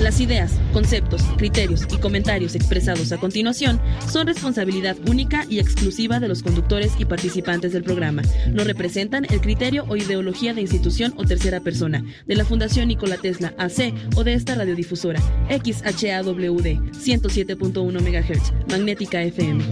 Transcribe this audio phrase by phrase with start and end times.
[0.00, 3.78] Las ideas, conceptos, criterios y comentarios expresados a continuación
[4.10, 8.22] son responsabilidad única y exclusiva de los conductores y participantes del programa.
[8.50, 13.18] No representan el criterio o ideología de institución o tercera persona, de la Fundación Nikola
[13.18, 15.20] Tesla AC o de esta radiodifusora
[15.50, 19.62] XHAWD 107.1 MHz, Magnética FM.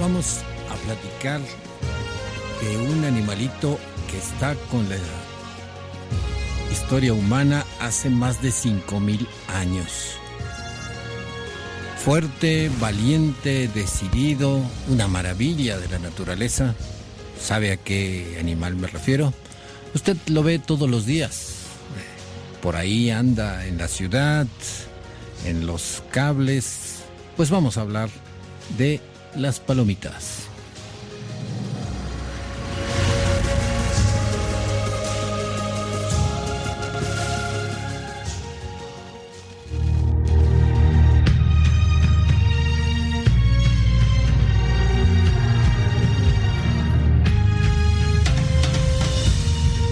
[0.00, 0.38] Vamos
[0.70, 1.40] a platicar
[2.62, 3.78] de un animalito
[4.10, 4.96] que está con la
[6.70, 10.16] historia humana hace más de 5.000 años.
[12.04, 16.74] Fuerte, valiente, decidido, una maravilla de la naturaleza.
[17.40, 19.32] ¿Sabe a qué animal me refiero?
[19.94, 21.54] Usted lo ve todos los días.
[22.62, 24.46] Por ahí anda en la ciudad,
[25.44, 27.00] en los cables.
[27.36, 28.10] Pues vamos a hablar
[28.76, 29.00] de
[29.38, 30.48] las palomitas.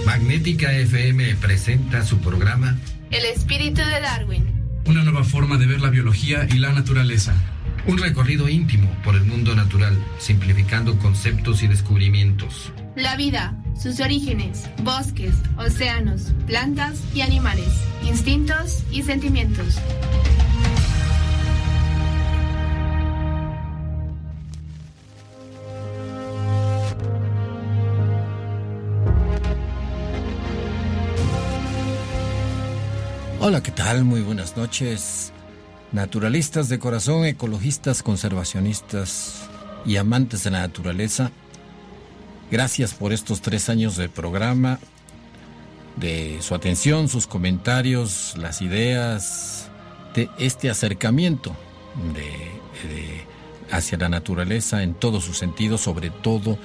[0.05, 2.77] Magnética FM presenta su programa
[3.11, 4.45] El espíritu de Darwin.
[4.85, 7.56] Una nueva forma de ver la biología y la naturaleza.
[7.87, 12.73] Un recorrido íntimo por el mundo natural, simplificando conceptos y descubrimientos.
[12.97, 17.69] La vida, sus orígenes, bosques, océanos, plantas y animales,
[18.03, 19.79] instintos y sentimientos.
[33.39, 34.03] Hola, ¿qué tal?
[34.03, 35.31] Muy buenas noches.
[35.91, 39.47] Naturalistas de corazón, ecologistas, conservacionistas
[39.85, 41.31] y amantes de la naturaleza.
[42.51, 44.79] Gracias por estos tres años de programa,
[45.95, 49.69] de su atención, sus comentarios, las ideas,
[50.13, 51.55] de este acercamiento
[53.71, 56.57] hacia la naturaleza en todos sus sentidos, sobre todo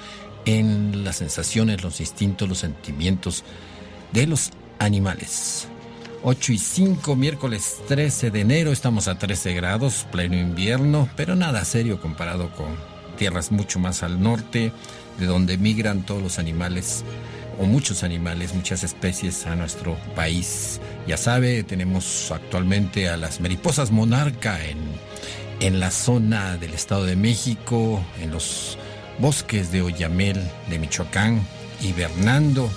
[0.45, 3.43] en las sensaciones, los instintos, los sentimientos
[4.11, 5.67] de los animales.
[6.25, 11.65] 8 y 5, miércoles 13 de enero, estamos a 13 grados, pleno invierno, pero nada
[11.65, 12.77] serio comparado con
[13.17, 14.71] tierras mucho más al norte,
[15.19, 17.03] de donde migran todos los animales,
[17.59, 20.79] o muchos animales, muchas especies a nuestro país.
[21.07, 24.77] Ya sabe, tenemos actualmente a las mariposas monarca en,
[25.59, 28.77] en la zona del Estado de México, en los
[29.19, 31.45] bosques de Oyamel, de Michoacán,
[31.81, 32.69] hibernando.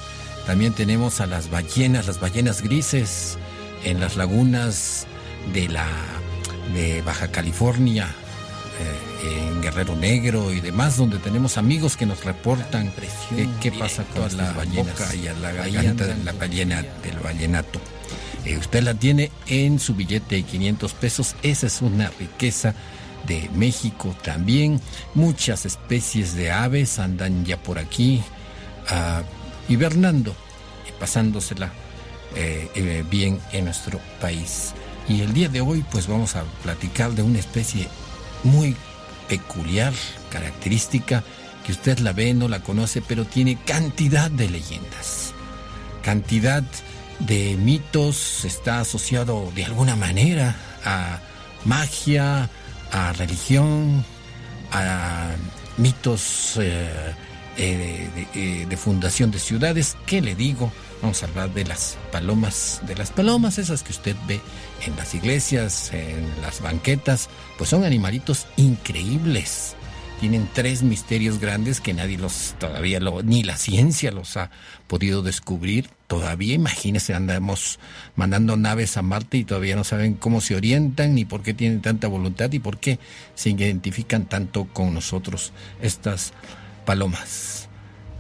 [0.47, 3.37] También tenemos a las ballenas, las ballenas grises,
[3.85, 5.07] en las lagunas
[5.53, 5.87] de la
[6.73, 8.09] de Baja California,
[9.25, 12.93] eh, en Guerrero Negro y demás, donde tenemos amigos que nos reportan
[13.61, 17.81] qué pasa con la boca y a la garganta de la ballena del ballenato.
[18.45, 21.35] Eh, usted la tiene en su billete de 500 pesos.
[21.43, 22.75] Esa es una riqueza
[23.27, 24.81] de México también.
[25.15, 28.23] Muchas especies de aves andan ya por aquí
[28.89, 29.23] ah,
[29.69, 30.35] hibernando
[30.89, 31.73] y pasándosela
[32.35, 34.75] eh, eh, bien en nuestro país.
[35.09, 37.89] Y el día de hoy pues vamos a platicar de una especie
[38.45, 38.77] muy
[39.29, 39.93] peculiar,
[40.31, 41.23] característica,
[41.65, 45.33] que usted la ve, no la conoce, pero tiene cantidad de leyendas,
[46.03, 46.63] cantidad
[47.19, 50.55] de mitos, está asociado de alguna manera
[50.85, 51.19] a
[51.65, 52.49] magia,
[52.93, 54.05] a religión,
[54.73, 55.31] a
[55.77, 57.15] mitos eh,
[57.57, 59.97] eh, de, eh, de fundación de ciudades.
[60.07, 60.73] ¿Qué le digo?
[61.03, 64.41] Vamos a hablar de las palomas, de las palomas esas que usted ve
[64.87, 67.29] en las iglesias, en las banquetas,
[67.59, 69.77] pues son animalitos increíbles.
[70.21, 74.51] Tienen tres misterios grandes que nadie los todavía lo, ni la ciencia los ha
[74.87, 75.91] podido descubrir.
[76.07, 77.79] Todavía, imagínese, andamos
[78.15, 81.83] mandando naves a Marte y todavía no saben cómo se orientan, ni por qué tienen
[81.83, 82.99] tanta voluntad y por qué
[83.35, 85.53] se identifican tanto con nosotros
[85.83, 86.33] estas
[86.87, 87.69] palomas.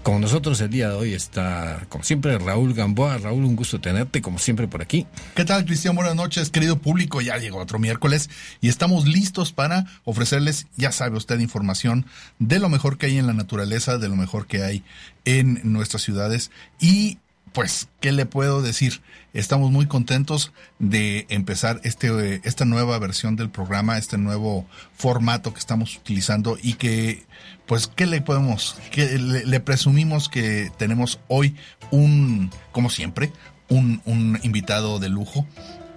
[0.02, 3.18] Con nosotros el día de hoy está, como siempre, Raúl Gamboa.
[3.18, 5.04] Raúl, un gusto tenerte, como siempre, por aquí.
[5.34, 5.96] ¿Qué tal, Cristian?
[5.96, 7.20] Buenas noches, querido público.
[7.20, 8.30] Ya llegó otro miércoles
[8.60, 12.06] y estamos listos para ofrecerles, ya sabe usted, información
[12.38, 14.84] de lo mejor que hay en la naturaleza, de lo mejor que hay
[15.24, 17.18] en nuestras ciudades y
[17.56, 19.00] pues, ¿qué le puedo decir?
[19.32, 25.58] Estamos muy contentos de empezar este, esta nueva versión del programa, este nuevo formato que
[25.58, 27.24] estamos utilizando y que,
[27.64, 31.56] pues, ¿qué le podemos, que le, presumimos que tenemos hoy
[31.90, 33.32] un, como siempre,
[33.70, 35.46] un, un invitado de lujo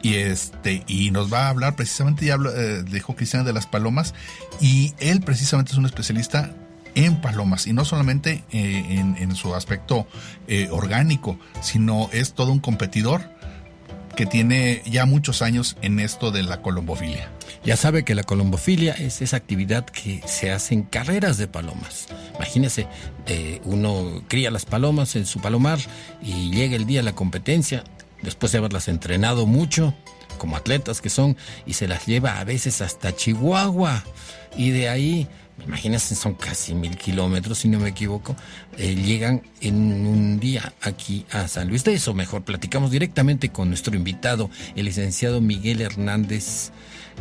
[0.01, 4.13] y este y nos va a hablar precisamente ya eh, dijo Cristian de las palomas
[4.61, 6.55] y él precisamente es un especialista
[6.95, 10.07] en palomas y no solamente eh, en, su aspecto
[10.47, 13.21] eh, orgánico, sino es todo un competidor
[14.15, 17.31] que tiene ya muchos años en esto de la colombofilia.
[17.63, 22.07] Ya sabe que la colombofilia es esa actividad que se hace en carreras de palomas.
[22.35, 22.87] Imagínese,
[23.63, 25.79] uno cría las palomas en su palomar
[26.21, 27.83] y llega el día de la competencia,
[28.21, 29.93] después de haberlas entrenado mucho,
[30.37, 34.03] como atletas que son, y se las lleva a veces hasta Chihuahua.
[34.57, 35.27] Y de ahí
[35.65, 38.35] imagínense, son casi mil kilómetros, si no me equivoco,
[38.77, 39.75] eh, llegan en
[40.07, 41.83] un día aquí a San Luis.
[41.83, 46.71] De eso mejor platicamos directamente con nuestro invitado, el licenciado Miguel Hernández,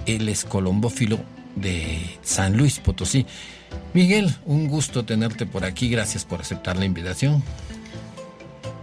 [0.07, 1.19] él es colombófilo
[1.57, 3.27] de San Luis Potosí.
[3.93, 7.43] Miguel, un gusto tenerte por aquí, gracias por aceptar la invitación.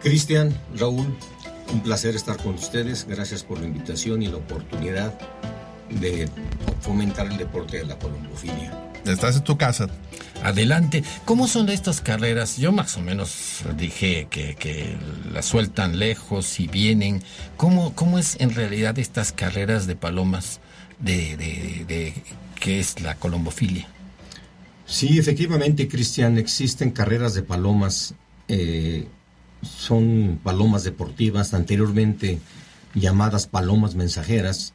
[0.01, 1.15] Cristian, Raúl,
[1.73, 5.17] un placer estar con ustedes, gracias por la invitación y la oportunidad
[5.89, 6.29] de
[6.81, 8.84] fomentar el deporte de la colombofilia.
[9.05, 9.87] Estás en tu casa.
[10.43, 11.03] Adelante.
[11.25, 12.57] ¿Cómo son estas carreras?
[12.57, 14.95] Yo más o menos dije que, que
[15.31, 17.23] las sueltan lejos y vienen.
[17.57, 20.59] ¿Cómo, ¿Cómo es en realidad estas carreras de palomas
[20.99, 22.13] de, de, de
[22.59, 23.87] qué es la colombofilia?
[24.85, 28.13] Sí, efectivamente, Cristian, existen carreras de palomas.
[28.47, 29.07] Eh,
[29.63, 32.39] son palomas deportivas, anteriormente
[32.93, 34.73] llamadas palomas mensajeras.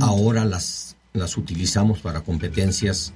[0.00, 3.12] Ahora las, las utilizamos para competencias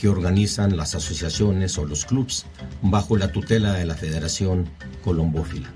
[0.00, 2.46] que organizan las asociaciones o los clubs
[2.80, 4.70] bajo la tutela de la Federación
[5.04, 5.70] Colombófila.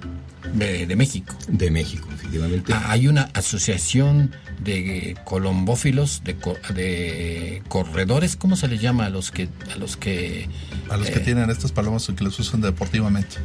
[0.54, 1.36] De, México.
[1.48, 2.72] De México, efectivamente.
[2.72, 6.36] Ah, hay una asociación de colombófilos, de,
[6.74, 9.50] de corredores, ¿cómo se les llama a los que...
[9.74, 10.48] A los que,
[10.88, 13.36] a los que eh, tienen estas palomas o que los usan deportivamente.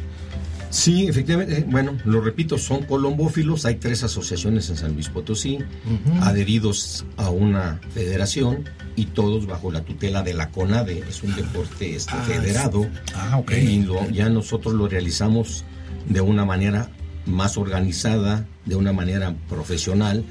[0.70, 1.66] Sí, efectivamente.
[1.68, 3.66] Bueno, lo repito, son colombófilos.
[3.66, 5.60] Hay tres asociaciones en San Luis Potosí,
[6.22, 11.04] adheridos a una federación y todos bajo la tutela de la CONADE.
[11.10, 12.88] Es un deporte este, ah, federado.
[13.16, 13.52] Ah, ok.
[13.54, 15.64] Y ya nosotros lo realizamos
[16.08, 16.90] de una manera
[17.26, 20.24] más organizada, de una manera profesional,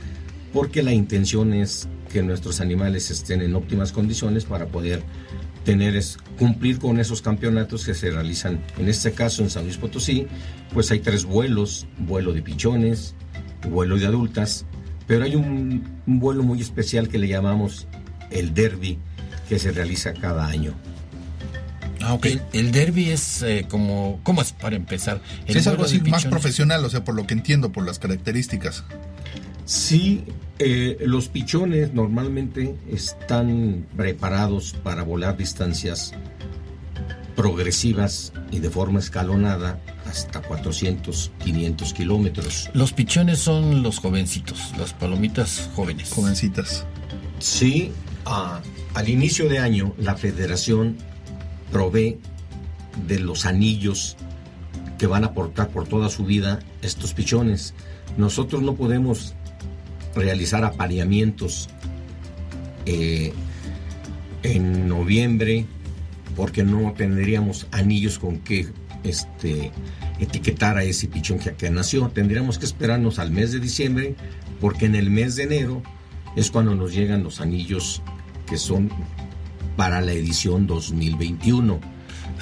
[0.52, 5.02] porque la intención es que nuestros animales estén en óptimas condiciones para poder
[5.68, 9.76] tener es cumplir con esos campeonatos que se realizan, en este caso en San Luis
[9.76, 10.26] Potosí,
[10.72, 13.14] pues hay tres vuelos, vuelo de pichones,
[13.68, 14.64] vuelo de adultas,
[15.06, 17.86] pero hay un, vuelo muy especial que le llamamos
[18.30, 18.98] el derby,
[19.46, 20.72] que se realiza cada año.
[22.00, 22.40] Ah, okay.
[22.54, 25.20] el, derby es eh, como, ¿cómo es para empezar?
[25.44, 28.84] es algo así más profesional, o sea, por lo que entiendo, por las características.
[29.66, 30.24] Sí,
[30.58, 36.12] eh, los pichones normalmente están preparados para volar distancias
[37.36, 42.70] progresivas y de forma escalonada hasta 400, 500 kilómetros.
[42.74, 46.10] Los pichones son los jovencitos, las palomitas jóvenes.
[46.10, 46.84] Jovencitas.
[47.38, 47.92] Sí,
[48.24, 50.96] al inicio de año la federación
[51.70, 52.18] provee
[53.06, 54.16] de los anillos
[54.98, 57.74] que van a aportar por toda su vida estos pichones.
[58.16, 59.34] Nosotros no podemos
[60.18, 61.68] realizar apareamientos
[62.86, 63.32] eh,
[64.42, 65.66] en noviembre
[66.36, 68.68] porque no tendríamos anillos con que
[69.04, 69.72] este,
[70.20, 72.08] etiquetar a ese pichón que, nació.
[72.08, 74.14] Tendríamos que esperarnos al mes de diciembre
[74.60, 75.82] porque en el mes de enero
[76.36, 78.02] es cuando nos llegan los anillos
[78.48, 78.90] que son
[79.76, 81.80] para la edición 2021.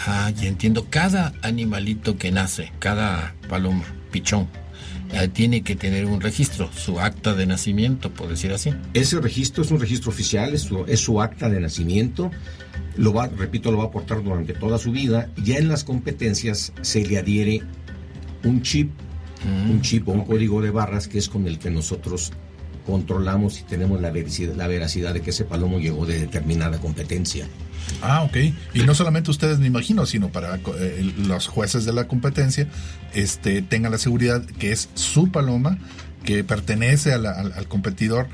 [0.06, 0.86] Ah, ya entiendo.
[0.90, 4.48] Cada animalito que nace, cada paloma, pichón,
[5.32, 8.72] tiene que tener un registro, su acta de nacimiento, por decir así.
[8.94, 12.30] Ese registro es un registro oficial, es su, es su acta de nacimiento.
[12.96, 15.30] Lo va, repito, lo va a aportar durante toda su vida.
[15.42, 17.62] Ya en las competencias se le adhiere
[18.44, 18.90] un chip,
[19.44, 22.32] mm, un chip o un código de barras que es con el que nosotros
[22.86, 27.46] controlamos y tenemos la veracidad, la veracidad de que ese palomo llegó de determinada competencia.
[28.02, 28.36] Ah, ok.
[28.74, 32.68] Y no solamente ustedes, me imagino, sino para eh, los jueces de la competencia,
[33.14, 35.78] este, tengan la seguridad que es su paloma,
[36.24, 38.28] que pertenece al, competidor.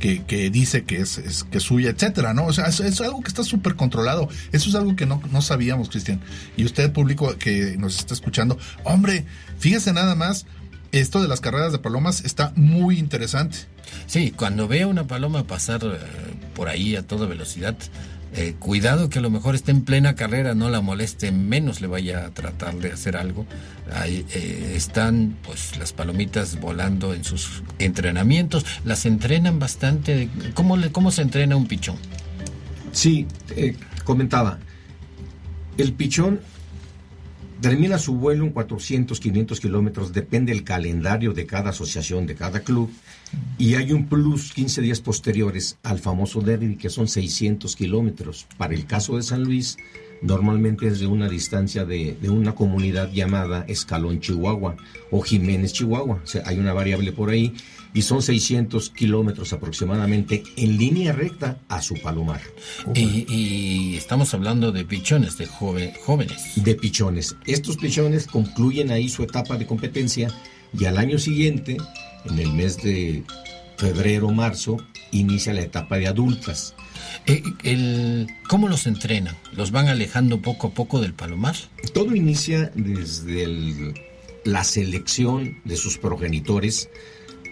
[0.00, 2.44] Que, dice que es, que suya, etcétera, ¿no?
[2.44, 4.28] O sea, es, algo que está súper controlado.
[4.52, 6.20] Eso es algo que no, no sabíamos, Cristian.
[6.58, 9.24] Y usted, público que nos está escuchando, hombre,
[9.58, 10.44] fíjese nada más,
[10.92, 13.56] esto de las carreras de palomas está muy interesante.
[14.06, 15.98] Sí, cuando veo una paloma pasar eh,
[16.54, 17.76] por ahí a toda velocidad,
[18.36, 21.86] Eh, cuidado que a lo mejor esté en plena carrera, no la moleste, menos le
[21.86, 23.46] vaya a tratar de hacer algo.
[23.92, 30.28] Ahí eh, están pues las palomitas volando en sus entrenamientos, las entrenan bastante.
[30.54, 31.96] ¿Cómo, le, cómo se entrena un pichón?
[32.90, 34.58] Sí, eh, comentaba,
[35.78, 36.40] el pichón
[37.60, 42.60] termina su vuelo en 400, 500 kilómetros, depende del calendario de cada asociación, de cada
[42.60, 42.90] club,
[43.58, 48.46] y hay un plus 15 días posteriores al famoso derby, que son 600 kilómetros.
[48.56, 49.76] Para el caso de San Luis,
[50.22, 54.76] normalmente es de una distancia de, de, una comunidad llamada Escalón, Chihuahua,
[55.10, 56.22] o Jiménez, Chihuahua.
[56.44, 57.54] Hay una variable por ahí,
[57.94, 62.40] y son 600 kilómetros aproximadamente en línea recta a su palomar.
[62.94, 66.42] Y, y estamos hablando de pichones, de joven, jóvenes.
[66.56, 67.36] De pichones.
[67.46, 70.28] Estos pichones concluyen ahí su etapa de competencia
[70.78, 71.76] y al año siguiente,
[72.24, 73.22] en el mes de
[73.76, 74.76] febrero marzo,
[75.12, 76.74] inicia la etapa de adultas.
[77.26, 79.36] Eh, el, ¿Cómo los entrenan?
[79.52, 81.54] ¿Los van alejando poco a poco del palomar?
[81.92, 83.94] Todo inicia desde el,
[84.44, 86.88] la selección de sus progenitores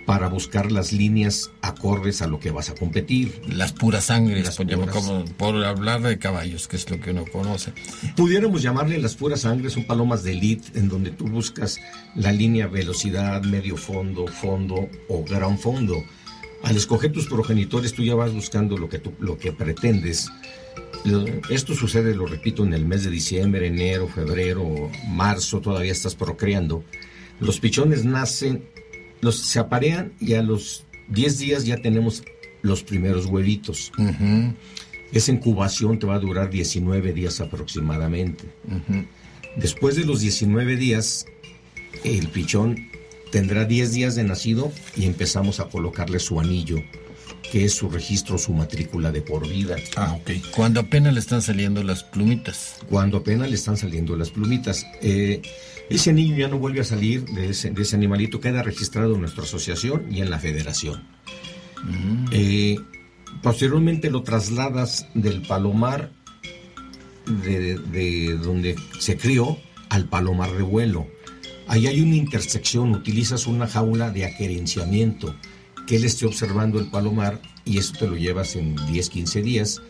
[0.06, 3.40] para buscar las líneas acordes a lo que vas a competir.
[3.48, 4.90] Las puras sangres, las puras.
[4.90, 7.72] Como, por hablar de caballos, que es lo que uno conoce.
[8.16, 11.78] Pudiéramos llamarle las puras sangres, son palomas de elite, en donde tú buscas
[12.14, 16.02] la línea velocidad, medio fondo, fondo o gran fondo.
[16.62, 20.30] Al escoger tus progenitores, tú ya vas buscando lo que, tú, lo que pretendes.
[21.50, 26.84] Esto sucede, lo repito, en el mes de diciembre, enero, febrero, marzo, todavía estás procreando.
[27.40, 28.64] Los pichones nacen
[29.22, 32.22] los se aparean y a los 10 días ya tenemos
[32.60, 33.92] los primeros huevitos.
[33.96, 34.54] Uh -huh.
[35.12, 38.44] Esa incubación te va a durar 19 días aproximadamente.
[38.66, 39.06] Uh -huh.
[39.56, 41.26] Después de los 19 días,
[42.04, 42.76] el pichón
[43.30, 46.78] tendrá 10 días de nacido y empezamos a colocarle su anillo,
[47.50, 49.76] que es su registro, su matrícula de por vida.
[49.96, 50.30] Ah, ok.
[50.56, 52.76] Cuando apenas le están saliendo las plumitas.
[52.88, 54.84] Cuando apenas le están saliendo las plumitas.
[55.00, 55.42] Eh,
[55.94, 59.20] ese anillo ya no vuelve a salir de ese, de ese, animalito, queda registrado en
[59.20, 61.02] nuestra asociación y en la federación.
[61.84, 62.26] Mm.
[62.32, 62.78] Eh,
[63.42, 66.12] posteriormente lo trasladas del palomar
[67.26, 69.58] de, de, de, donde se crió
[69.88, 71.06] al palomar de vuelo.
[71.68, 75.34] Ahí hay una intersección, utilizas una jaula de aquerenciamiento,
[75.86, 79.82] que él esté observando el palomar y eso te lo llevas en 10, 15 días,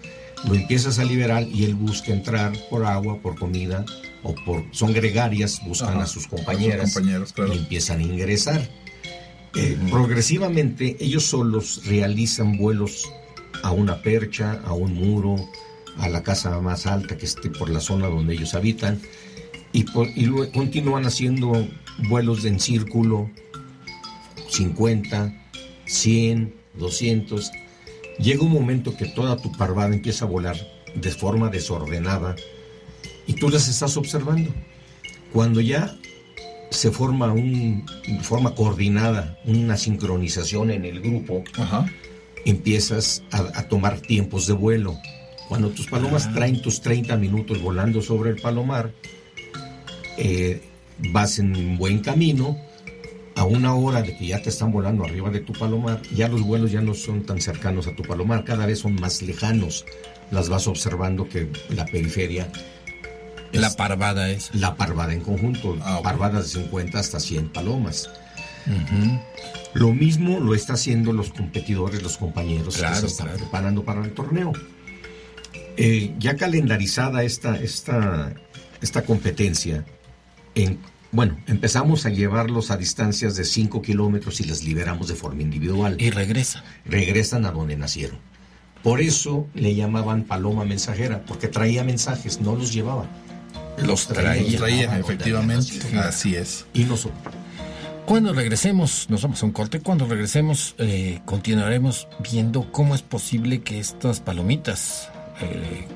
[0.46, 3.84] lo empiezas a liberar y él busca entrar por agua, por comida,
[4.22, 7.54] o por son gregarias, buscan Ajá, a sus compañeras a sus compañeros, claro.
[7.54, 8.68] y empiezan a ingresar.
[9.54, 9.90] Eh, uh -huh.
[9.90, 13.10] Progresivamente ellos solos realizan vuelos
[13.62, 15.36] a una percha, a un muro,
[15.98, 19.00] a la casa más alta que esté por la zona donde ellos habitan
[19.72, 21.68] y, por, y luego continúan haciendo
[22.08, 23.30] vuelos en círculo
[24.48, 25.34] 50,
[25.86, 27.50] 100, 200.
[28.18, 30.56] Llega un momento que toda tu parvada empieza a volar
[30.94, 32.36] de forma desordenada
[33.26, 34.50] y tú las estás observando.
[35.32, 35.96] Cuando ya
[36.70, 41.86] se forma un, de forma coordinada una sincronización en el grupo, Ajá.
[42.44, 44.96] empiezas a, a, tomar tiempos de vuelo.
[45.48, 46.32] Cuando tus palomas ah.
[46.34, 48.92] traen tus 30 minutos volando sobre el palomar,
[50.16, 50.62] eh,
[51.10, 52.58] vas en buen camino.
[53.34, 56.42] A una hora de que ya te están volando arriba de tu palomar, ya los
[56.42, 59.86] vuelos ya no son tan cercanos a tu palomar, cada vez son más lejanos.
[60.30, 62.50] Las vas observando que la periferia
[63.52, 64.50] la parvada es.
[64.54, 66.04] La parvada en conjunto, ah, okay.
[66.04, 68.10] parvadas de 50 hasta 100 palomas.
[68.66, 69.22] Uh -huh.
[69.74, 73.40] Lo mismo lo está haciendo los competidores, los compañeros claro, que se están claro.
[73.40, 74.52] preparando para el torneo.
[75.76, 78.34] Eh, ya calendarizada esta, esta,
[78.82, 79.84] esta competencia,
[80.54, 80.78] en,
[81.10, 85.96] bueno, empezamos a llevarlos a distancias de 5 kilómetros y les liberamos de forma individual.
[85.98, 86.62] Y regresan.
[86.84, 88.18] Regresan a donde nacieron.
[88.82, 93.06] Por eso le llamaban paloma mensajera, porque traía mensajes, no los llevaba.
[93.78, 95.98] Los traía, los traía efectivamente.
[95.98, 96.66] Así es.
[96.72, 97.34] Y nosotros.
[98.06, 99.80] Cuando regresemos, nos vamos a un corte.
[99.80, 105.08] Cuando regresemos, eh, continuaremos viendo cómo es posible que estas palomitas,
[105.40, 105.86] eh,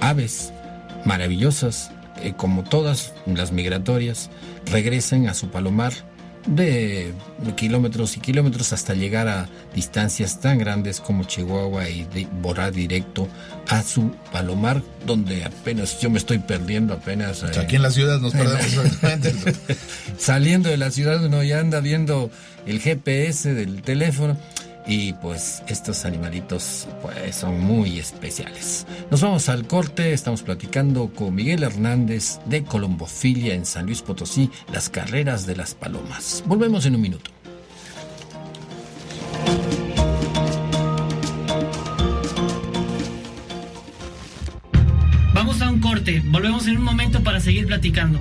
[0.00, 0.52] aves
[1.04, 1.90] maravillosas,
[2.22, 4.30] eh, como todas las migratorias,
[4.66, 5.92] regresen a su palomar
[6.46, 7.12] de
[7.56, 13.28] kilómetros y kilómetros hasta llegar a distancias tan grandes como Chihuahua y de, volar directo
[13.68, 17.42] a su palomar, donde apenas yo me estoy perdiendo apenas.
[17.42, 18.62] Eh, Aquí en la ciudad nos perdemos
[20.18, 22.30] Saliendo de la ciudad uno ya anda viendo
[22.66, 24.36] el GPS del teléfono
[24.86, 28.86] y pues estos animalitos pues, son muy especiales.
[29.10, 34.50] Nos vamos al corte, estamos platicando con Miguel Hernández de Colombofilia en San Luis Potosí,
[34.72, 36.42] las carreras de las palomas.
[36.46, 37.30] Volvemos en un minuto.
[45.32, 48.18] Vamos a un corte, volvemos en un momento para seguir platicando.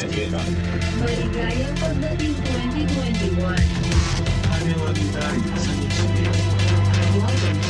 [0.00, 3.36] Maligaya pagdating 2021.
[3.36, 3.90] Welcome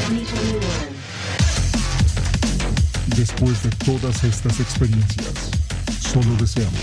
[0.06, 0.60] 2021.
[3.16, 5.50] Después de todas estas experiencias,
[5.98, 6.78] solo deseamos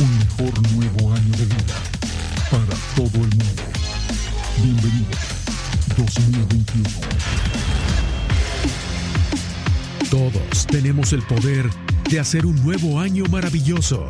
[0.00, 1.76] un mejor nuevo año de vida
[2.50, 3.62] para todo el mundo.
[4.62, 5.16] Bienvenido
[5.96, 6.90] 2021.
[10.10, 11.70] Todos tenemos el poder
[12.10, 14.06] de hacer un nuevo año maravilloso.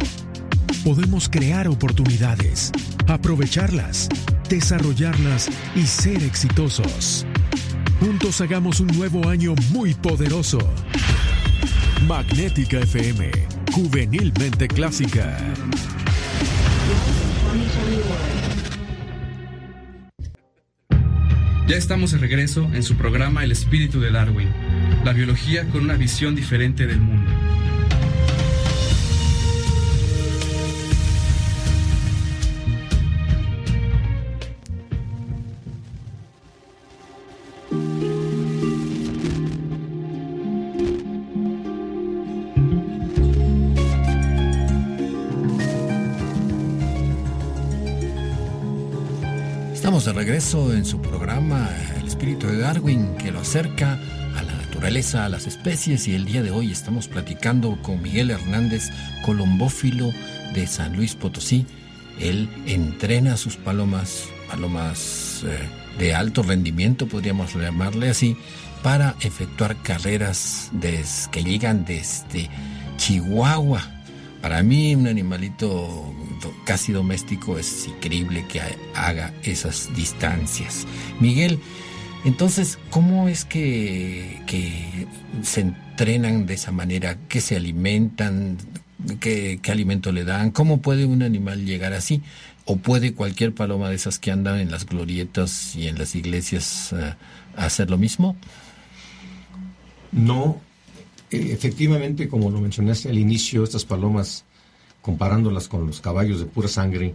[0.85, 2.73] Podemos crear oportunidades,
[3.07, 4.09] aprovecharlas,
[4.49, 7.27] desarrollarlas y ser exitosos.
[8.01, 10.59] Juntos hagamos un nuevo año muy poderoso.
[12.09, 13.31] Magnética FM,
[13.73, 15.37] juvenilmente clásica.
[21.69, 24.49] Ya estamos de regreso en su programa El espíritu de Darwin,
[25.05, 27.20] la biología con una visión diferente del mundo.
[50.05, 51.69] De regreso en su programa
[52.01, 53.99] El espíritu de Darwin que lo acerca
[54.37, 58.31] a la naturaleza, a las especies y el día de hoy estamos platicando con Miguel
[58.31, 58.89] Hernández,
[59.25, 60.11] colombófilo
[60.55, 61.67] de San Luis Potosí.
[62.19, 65.59] Él entrena a sus palomas, palomas eh,
[65.99, 68.37] de alto rendimiento, podríamos llamarle así,
[68.83, 72.49] para efectuar carreras des- que llegan desde
[72.97, 74.00] Chihuahua.
[74.43, 76.15] Para mí un animalito
[76.65, 80.87] casi doméstico es increíble que ha- haga esas distancias.
[81.21, 81.59] Miguel,
[82.25, 85.07] entonces, ¿cómo es que,
[85.43, 87.17] se entrenan de esa manera?
[87.29, 88.59] ¿Qué se alimentan?
[89.21, 90.51] ¿Qué, alimento le dan?
[90.51, 92.23] ¿Cómo puede un animal llegar así?
[92.67, 96.93] ¿O puede cualquier paloma de esas que andan en las glorietas y en las iglesias
[96.93, 97.15] eh,
[97.57, 98.37] hacer lo mismo?
[100.13, 100.61] No,
[101.31, 104.45] efectivamente, como lo mencionaste al inicio, estas palomas,
[105.03, 107.15] comparándolas con los caballos de pura sangre,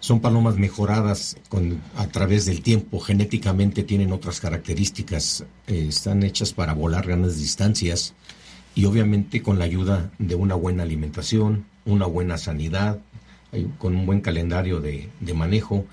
[0.00, 6.52] son palomas mejoradas con, a través del tiempo, genéticamente tienen otras características, eh, están hechas
[6.52, 8.12] para volar grandes distancias
[8.74, 13.00] y obviamente con la ayuda de una buena alimentación, una buena sanidad,
[13.52, 15.86] eh, con un buen calendario de, de manejo,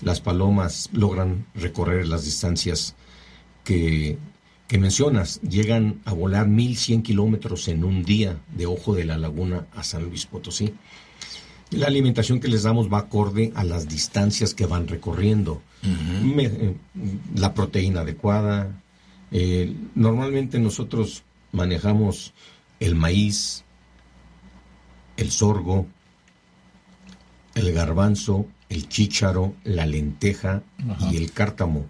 [0.00, 2.96] las palomas logran recorrer las distancias
[3.62, 4.18] que,
[4.72, 9.66] que mencionas, llegan a volar 1100 kilómetros en un día de Ojo de la Laguna
[9.76, 10.72] a San Luis Potosí.
[11.72, 15.60] La alimentación que les damos va acorde a las distancias que van recorriendo.
[16.22, 16.74] Me- eh,
[17.36, 18.80] la proteína adecuada.
[19.30, 22.32] eh, normalmente nosotros manejamos
[22.80, 23.64] el maíz,
[25.18, 25.86] el sorgo,
[27.54, 30.62] el garbanzo, el chícharo, la lenteja
[31.10, 31.84] y el cártamo.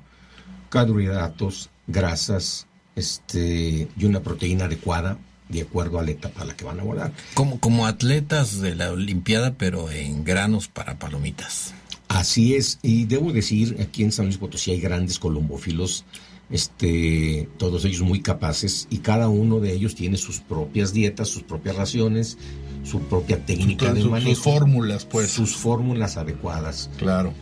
[0.68, 6.64] Carbohidratos, grasas, este, y una proteína adecuada de acuerdo a la etapa a la que
[6.64, 7.12] van a volar.
[7.34, 11.74] Como, como atletas de la Olimpiada, pero en granos para palomitas.
[12.08, 16.04] Así es, y debo decir, aquí en San Luis Potosí hay grandes colombófilos,
[16.50, 21.42] este, todos ellos muy capaces, y cada uno de ellos tiene sus propias dietas, sus
[21.42, 22.36] propias raciones,
[22.84, 24.42] su propia técnica Sus- de sus manejo.
[24.42, 25.30] fórmulas, pues.
[25.30, 26.90] Sus fórmulas adecuadas.
[26.98, 27.32] Claro.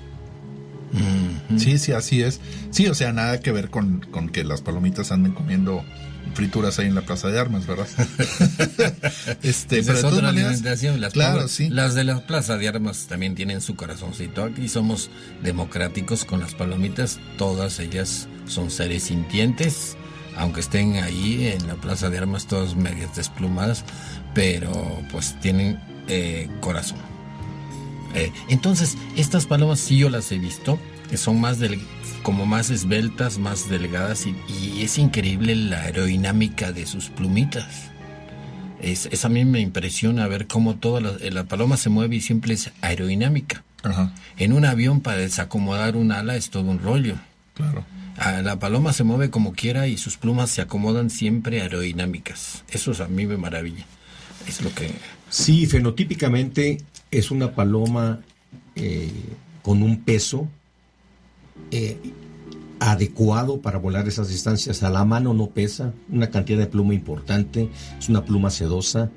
[1.56, 2.40] Sí, sí, así es.
[2.70, 5.84] Sí, o sea, nada que ver con, con que las palomitas anden comiendo
[6.34, 7.88] frituras ahí en la Plaza de Armas, ¿verdad?
[9.42, 11.00] este, Esa pero es de otra maneras, alimentación.
[11.00, 11.68] Las claro, sí.
[11.68, 14.44] Las de la Plaza de Armas también tienen su corazoncito.
[14.44, 15.10] Aquí somos
[15.42, 17.18] democráticos con las palomitas.
[17.36, 19.96] Todas ellas son seres sintientes,
[20.36, 23.84] aunque estén ahí en la Plaza de Armas todas medias desplumadas,
[24.34, 24.72] pero
[25.10, 27.09] pues tienen eh, corazón.
[28.14, 31.80] Eh, entonces, estas palomas sí yo las he visto, que son más del,
[32.22, 37.90] como más esbeltas, más delgadas y, y es increíble la aerodinámica de sus plumitas.
[38.82, 42.20] Es, es a mí me impresiona ver cómo toda la, la paloma se mueve y
[42.20, 43.62] siempre es aerodinámica.
[44.36, 47.16] En un avión para desacomodar un ala es todo un rollo.
[47.54, 47.84] Claro.
[48.42, 52.64] La paloma se mueve como quiera y sus plumas se acomodan siempre aerodinámicas.
[52.70, 53.86] Eso es a mí me maravilla.
[54.46, 54.90] Es lo que...
[55.30, 58.20] Sí, fenotípicamente es una paloma
[58.76, 59.10] eh,
[59.62, 60.48] con un peso
[61.70, 61.98] eh,
[62.78, 64.82] adecuado para volar esas distancias.
[64.82, 67.68] A la mano no pesa, una cantidad de pluma importante,
[67.98, 69.10] es una pluma sedosa.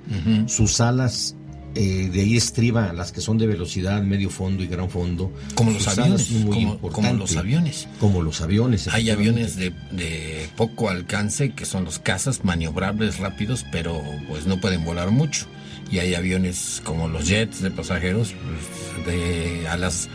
[0.48, 1.36] Sus alas,
[1.76, 5.32] eh, de ahí estriba las que son de velocidad, medio fondo y gran fondo.
[5.56, 7.88] Como los aviones, muy como, como los aviones.
[8.00, 8.90] Como los aviones.
[8.90, 14.60] Hay aviones de, de poco alcance que son los cazas, maniobrables, rápidos, pero pues no
[14.60, 15.48] pueden volar mucho.
[15.94, 20.10] Y hay aviones como los jets de pasajeros pues, de alas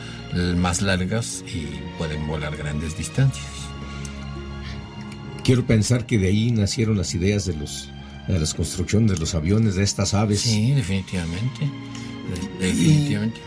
[0.56, 3.46] más largas y pueden volar grandes distancias.
[5.44, 7.90] Quiero pensar que de ahí nacieron las ideas de los
[8.26, 10.40] de las construcciones de los aviones, de estas aves.
[10.40, 11.60] Sí, definitivamente.
[12.60, 13.40] De- definitivamente.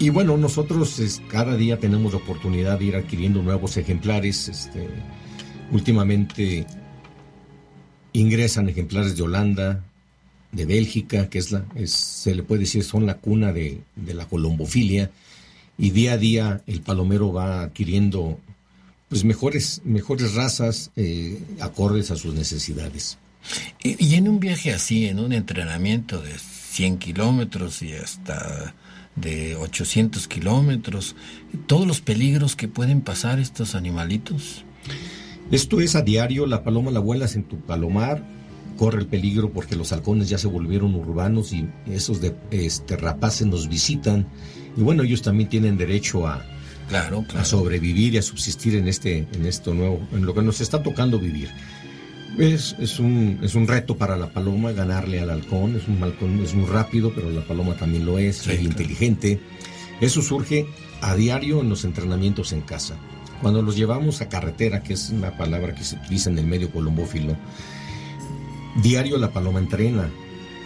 [0.00, 4.48] Y bueno, nosotros es- cada día tenemos la oportunidad de ir adquiriendo nuevos ejemplares.
[4.48, 4.88] Este,
[5.70, 6.66] últimamente
[8.14, 9.84] ingresan ejemplares de Holanda,
[10.52, 14.14] de Bélgica, que es la, es- se le puede decir son la cuna de, de
[14.14, 15.10] la colombofilia.
[15.78, 18.38] Y día a día el palomero va adquiriendo
[19.08, 23.18] pues mejores, mejores razas eh, acordes a sus necesidades.
[23.82, 28.74] Y, y en un viaje así, en un entrenamiento de 100 kilómetros y hasta
[29.16, 31.16] de 800 kilómetros,
[31.66, 34.64] todos los peligros que pueden pasar estos animalitos.
[35.50, 38.24] Esto es a diario, la paloma la vuelas en tu palomar,
[38.76, 43.46] corre el peligro porque los halcones ya se volvieron urbanos y esos de este, rapaces
[43.46, 44.26] nos visitan.
[44.76, 46.44] Y bueno, ellos también tienen derecho a,
[46.88, 50.60] Claro, a sobrevivir y a subsistir en este, en esto nuevo, en lo que nos
[50.60, 51.50] está tocando vivir.
[52.38, 56.42] Es, es, un, es un reto para la paloma ganarle al halcón, es un halcón
[56.42, 58.62] es muy rápido, pero la paloma también lo es, Sí, claro.
[58.62, 59.40] inteligente.
[60.00, 60.66] Eso surge
[61.02, 62.96] a diario en los entrenamientos en casa.
[63.42, 66.70] Cuando los llevamos a carretera, que es una palabra que se utiliza en el medio
[66.70, 67.36] colombófilo,
[68.76, 70.10] diario la paloma entrena.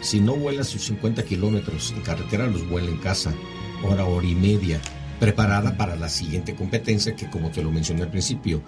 [0.01, 3.35] Si no vuela sus 50 kilómetros en carretera, los vuela en casa,
[3.83, 4.81] hora, hora y media,
[5.19, 8.63] preparada para la siguiente competencia que, como te lo mencioné al principio,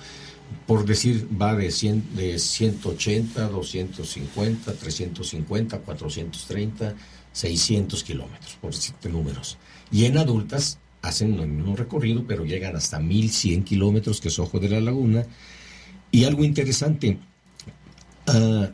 [0.67, 6.95] por decir, va de, 100, de 180, 250, 350, 430,
[7.33, 9.59] 600 kilómetros, por decirte números.
[9.91, 14.59] Y en adultas hacen el mismo recorrido, pero llegan hasta 1100 kilómetros, que es Ojo
[14.59, 15.27] de la Laguna.
[16.11, 17.19] Y algo interesante,
[18.27, 18.71] ah,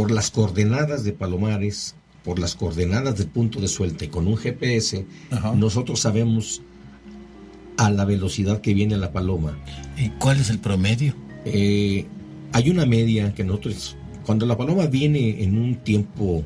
[0.00, 4.38] por las coordenadas de Palomares, por las coordenadas del punto de suelta y con un
[4.38, 5.54] GPS, Ajá.
[5.54, 6.62] nosotros sabemos
[7.76, 9.58] a la velocidad que viene la paloma.
[9.98, 11.14] ¿Y cuál es el promedio?
[11.44, 12.06] Eh,
[12.52, 16.44] hay una media que nosotros, cuando la paloma viene en un tiempo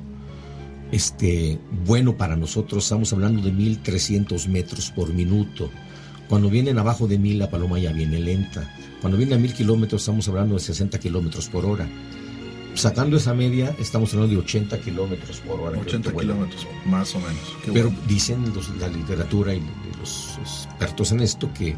[0.90, 5.70] este, bueno para nosotros, estamos hablando de 1300 metros por minuto.
[6.28, 8.68] Cuando vienen abajo de 1000, la paloma ya viene lenta.
[9.00, 11.88] Cuando viene a 1000 kilómetros, estamos hablando de 60 kilómetros por hora.
[12.74, 15.78] Sacando esa media, estamos hablando de 80 kilómetros por hora.
[15.78, 17.38] 80 Bueno, kilómetros, más o menos.
[17.64, 18.04] Qué pero bueno.
[18.08, 19.62] dicen los- la literatura y
[20.00, 21.76] los expertos en esto que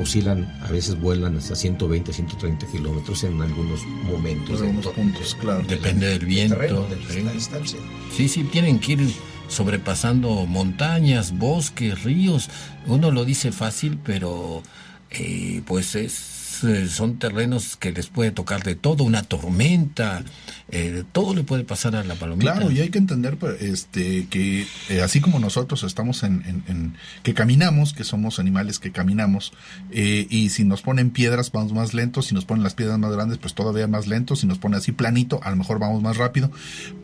[0.00, 4.60] oscilan, a veces vuelan hasta 120, 130 kilómetros en algunos momentos.
[4.60, 5.62] En algunos puntos, claro.
[5.66, 6.56] Depende del viento.
[6.56, 7.22] terreno, de sí.
[7.22, 7.78] la distancia.
[8.14, 9.10] Sí, sí, tienen que ir
[9.48, 12.50] sobrepasando montañas, bosques, ríos.
[12.86, 14.62] Uno lo dice fácil, pero
[15.10, 20.22] eh, pues es, eh, son terrenos que les puede tocar de todo, una tormenta,
[20.70, 22.52] eh, todo le puede pasar a la palomita.
[22.52, 27.34] Claro, y hay que entender pues, este, que eh, así como nosotros estamos en, que
[27.34, 29.52] caminamos, que somos animales que caminamos,
[29.90, 33.38] y si nos ponen piedras vamos más lentos, si nos ponen las piedras más grandes,
[33.38, 36.50] pues todavía más lentos, si nos ponen así planito, a lo mejor vamos más rápido.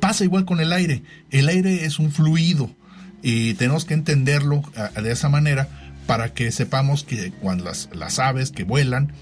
[0.00, 2.70] Pasa igual con el aire, el aire es un fluido
[3.22, 4.62] y tenemos que entenderlo
[5.00, 5.68] de esa manera
[6.06, 9.12] para que sepamos que cuando las, las aves que vuelan,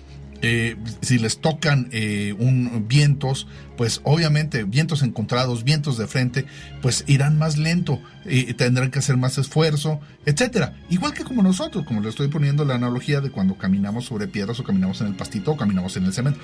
[0.43, 6.47] eh, si les tocan eh, un vientos, pues obviamente vientos encontrados, vientos de frente,
[6.83, 10.75] pues irán más lento, y tendrán que hacer más esfuerzo, etcétera.
[10.91, 14.61] Igual que como nosotros, como le estoy poniendo la analogía de cuando caminamos sobre piedras
[14.61, 16.41] o caminamos en el pastito o caminamos en el cemento.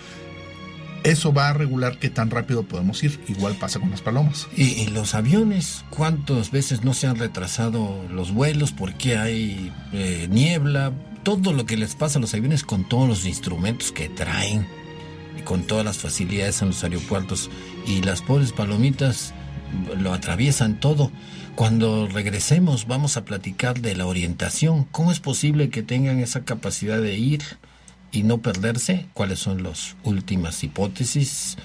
[1.07, 3.21] Eso va a regular qué tan rápido podemos ir.
[3.29, 4.49] Igual pasa con las palomas.
[4.57, 10.93] Y, los aviones, ¿cuántas veces no se han retrasado los vuelos porque hay eh, niebla?
[11.23, 14.67] Todo lo que les pasa a los aviones con todos los instrumentos que traen
[15.39, 17.51] y con todas las facilidades en los aeropuertos.
[17.87, 19.33] Y las pobres palomitas
[19.97, 21.13] lo atraviesan todo.
[21.55, 24.89] Cuando regresemos vamos a platicar de la orientación.
[24.91, 27.43] ¿Cómo es posible que tengan esa capacidad de ir
[28.13, 29.07] y no perderse?
[29.15, 31.57] ¿Cuáles son las últimas hipótesis?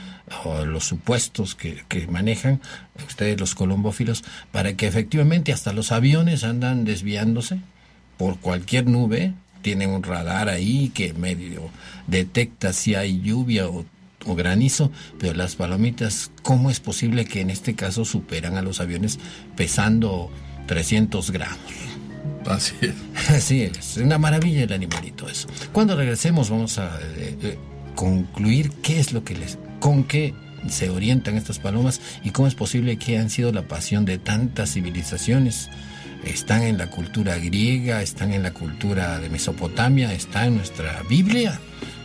[0.43, 2.61] o los supuestos que, manejan
[3.07, 7.59] ustedes los colombófilos para que efectivamente hasta los aviones andan desviándose
[8.17, 11.69] por cualquier nube tienen un radar ahí que medio
[12.07, 13.85] detecta si hay lluvia o,
[14.25, 18.79] o granizo pero las palomitas cómo es posible que en este caso superan a los
[18.79, 19.19] aviones
[19.55, 20.31] pesando
[20.67, 21.90] 300 gramos
[22.47, 23.29] Así es.
[23.29, 25.47] Así es, una maravilla el animalito eso.
[25.71, 27.57] Cuando regresemos vamos a eh, eh,
[27.95, 30.33] concluir qué es lo que les, con qué
[30.69, 34.73] se orientan estas palomas y cómo es posible que han sido la pasión de tantas
[34.73, 35.69] civilizaciones.
[36.23, 41.59] Están en la cultura griega, están en la cultura de Mesopotamia, está en nuestra Biblia.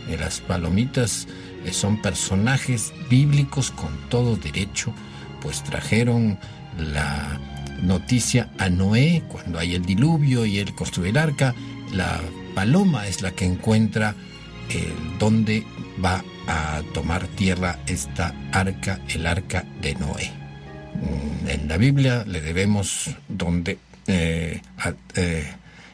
[0.09, 1.27] Eh, Las palomitas
[1.71, 4.93] son personajes bíblicos con todo derecho,
[5.41, 6.39] pues trajeron
[6.77, 7.39] la
[7.81, 11.53] noticia a Noé cuando hay el diluvio y él construye el arca.
[11.93, 12.21] La
[12.55, 14.15] paloma es la que encuentra
[14.69, 15.63] eh, dónde
[16.03, 20.31] va a tomar tierra esta arca, el arca de Noé.
[20.95, 24.61] Mm, En la Biblia le debemos dónde eh,
[25.15, 25.53] eh,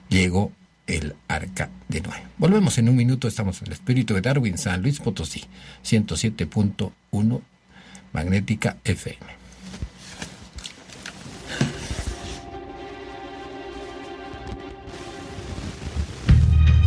[0.10, 0.52] llegó
[0.88, 2.24] el arca de Noé.
[2.38, 5.44] Volvemos en un minuto, estamos en el espíritu de Darwin, San Luis Potosí,
[5.84, 7.42] 107.1
[8.14, 9.43] Magnética FM.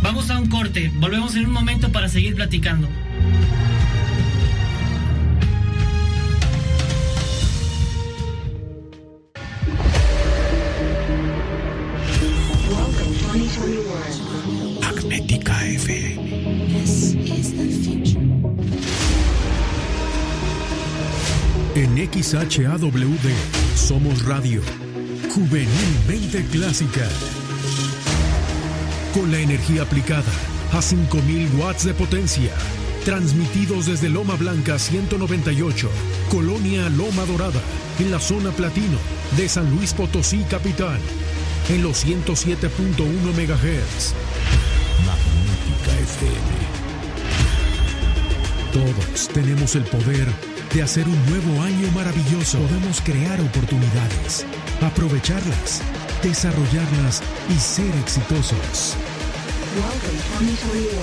[0.07, 2.87] Vamos a un corte, volvemos en un momento para seguir platicando.
[12.69, 14.79] Welcome 2021.
[14.79, 16.71] Magnética FM.
[16.71, 18.21] This is the future.
[21.75, 23.27] En XHAWD
[23.75, 24.61] somos radio.
[25.35, 27.09] Juvenilmente clásica.
[29.17, 30.31] Con la energía aplicada
[30.73, 32.51] a 5000 watts de potencia.
[33.03, 35.89] Transmitidos desde Loma Blanca 198,
[36.29, 37.59] Colonia Loma Dorada,
[37.97, 38.99] en la zona platino
[39.35, 40.99] de San Luis Potosí Capital,
[41.69, 42.69] en los 107.1
[43.33, 44.13] MHz.
[45.07, 46.77] Magnética FM.
[48.71, 50.27] Todos tenemos el poder
[50.75, 52.59] de hacer un nuevo año maravilloso.
[52.59, 54.45] Podemos crear oportunidades,
[54.79, 55.81] aprovecharlas,
[56.21, 58.95] desarrollarlas y ser exitosos.
[59.75, 61.01] Welcome 2021.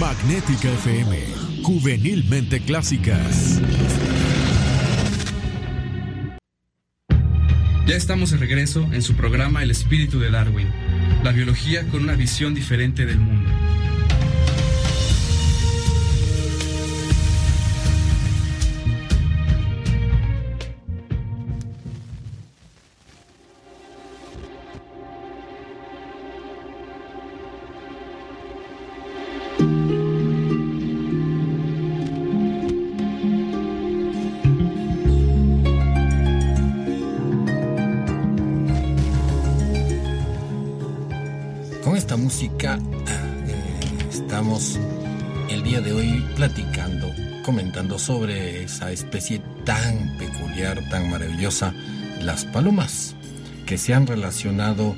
[0.00, 1.18] Magnética FM,
[1.62, 3.60] juvenilmente clásicas.
[7.86, 10.68] Ya estamos de regreso en su programa El espíritu de Darwin,
[11.22, 13.50] la biología con una visión diferente del mundo.
[41.88, 44.78] Con esta música eh, estamos
[45.48, 47.10] el día de hoy platicando,
[47.42, 51.72] comentando sobre esa especie tan peculiar, tan maravillosa,
[52.20, 53.14] las palomas,
[53.64, 54.94] que se han relacionado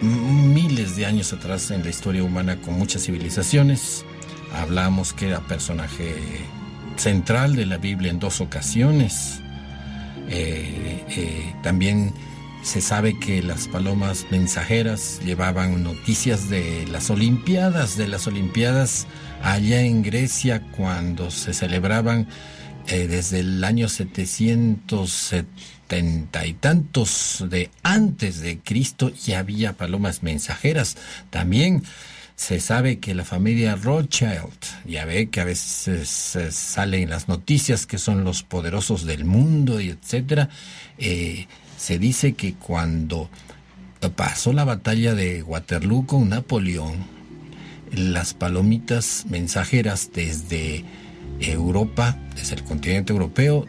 [0.00, 4.06] miles de años atrás en la historia humana con muchas civilizaciones.
[4.54, 6.16] Hablamos que era personaje
[6.96, 9.42] central de la Biblia en dos ocasiones.
[10.30, 12.14] Eh, eh, también
[12.62, 19.06] se sabe que las palomas mensajeras llevaban noticias de las Olimpiadas, de las Olimpiadas
[19.42, 22.26] allá en Grecia cuando se celebraban
[22.88, 30.96] eh, desde el año 770 y tantos de antes de Cristo ya había palomas mensajeras.
[31.30, 31.82] También
[32.38, 37.98] se sabe que la familia Rothschild, ya ve que a veces salen las noticias que
[37.98, 40.48] son los poderosos del mundo y etcétera,
[40.98, 41.46] eh,
[41.78, 43.30] se dice que cuando
[44.16, 47.06] pasó la batalla de Waterloo con Napoleón,
[47.92, 50.84] las palomitas mensajeras desde
[51.40, 53.64] Europa, desde el continente europeo,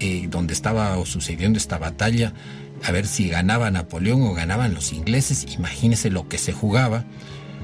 [0.00, 2.34] eh, donde estaba o sucediendo esta batalla,
[2.82, 7.04] a ver si ganaba Napoleón o ganaban los ingleses, imagínese lo que se jugaba.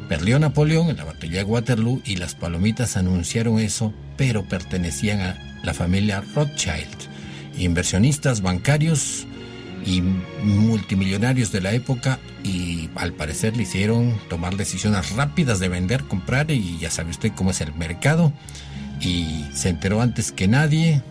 [0.09, 5.61] Perdió Napoleón en la batalla de Waterloo y las palomitas anunciaron eso, pero pertenecían a
[5.65, 6.97] la familia Rothschild,
[7.59, 9.27] inversionistas bancarios
[9.85, 10.03] y
[10.43, 16.51] multimillonarios de la época y al parecer le hicieron tomar decisiones rápidas de vender, comprar
[16.51, 18.33] y ya sabe usted cómo es el mercado
[19.01, 21.03] y se enteró antes que nadie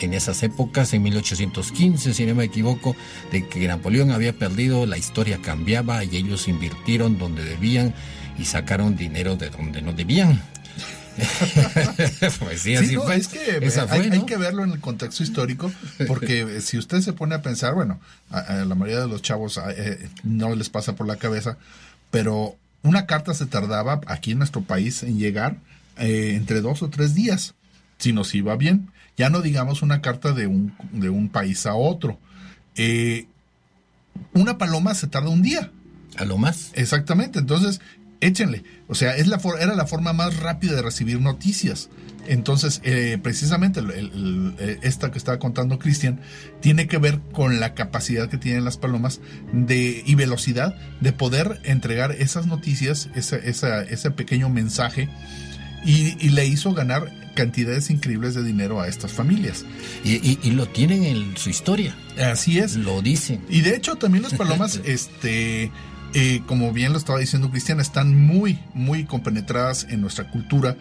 [0.00, 2.96] en esas épocas, en 1815, si no me equivoco,
[3.30, 7.94] de que Napoleón había perdido, la historia cambiaba y ellos invirtieron donde debían
[8.38, 10.42] y sacaron dinero de donde no debían.
[12.40, 13.16] pues sí, Sí, así no, fue.
[13.16, 14.26] es que Esa hay, fue, hay ¿no?
[14.26, 15.70] que verlo en el contexto histórico,
[16.06, 19.60] porque si usted se pone a pensar, bueno, a, a la mayoría de los chavos
[19.76, 21.58] eh, no les pasa por la cabeza,
[22.10, 25.56] pero una carta se tardaba aquí en nuestro país en llegar
[25.98, 27.54] eh, entre dos o tres días,
[27.98, 28.88] si nos iba bien.
[29.16, 32.18] Ya no digamos una carta de un, de un país a otro.
[32.76, 33.26] Eh,
[34.32, 35.70] una paloma se tarda un día.
[36.16, 36.70] A lo más.
[36.74, 37.80] Exactamente, entonces
[38.22, 38.64] échenle.
[38.88, 41.90] O sea, es la for- era la forma más rápida de recibir noticias.
[42.28, 46.20] Entonces, eh, precisamente el- el- el- esta que estaba contando Cristian
[46.60, 49.20] tiene que ver con la capacidad que tienen las palomas
[49.52, 55.08] de, y velocidad de poder entregar esas noticias, esa, esa- ese pequeño mensaje,
[55.84, 59.64] y, y le hizo ganar cantidades increíbles de dinero a estas familias.
[60.04, 61.96] Y, y- y lo tienen en su historia.
[62.18, 62.76] Así es.
[62.76, 63.40] Lo dicen.
[63.48, 65.72] Y de hecho también las palomas, este,
[66.14, 70.76] eh, como bien lo estaba diciendo Cristian, están muy, muy compenetradas en nuestra cultura.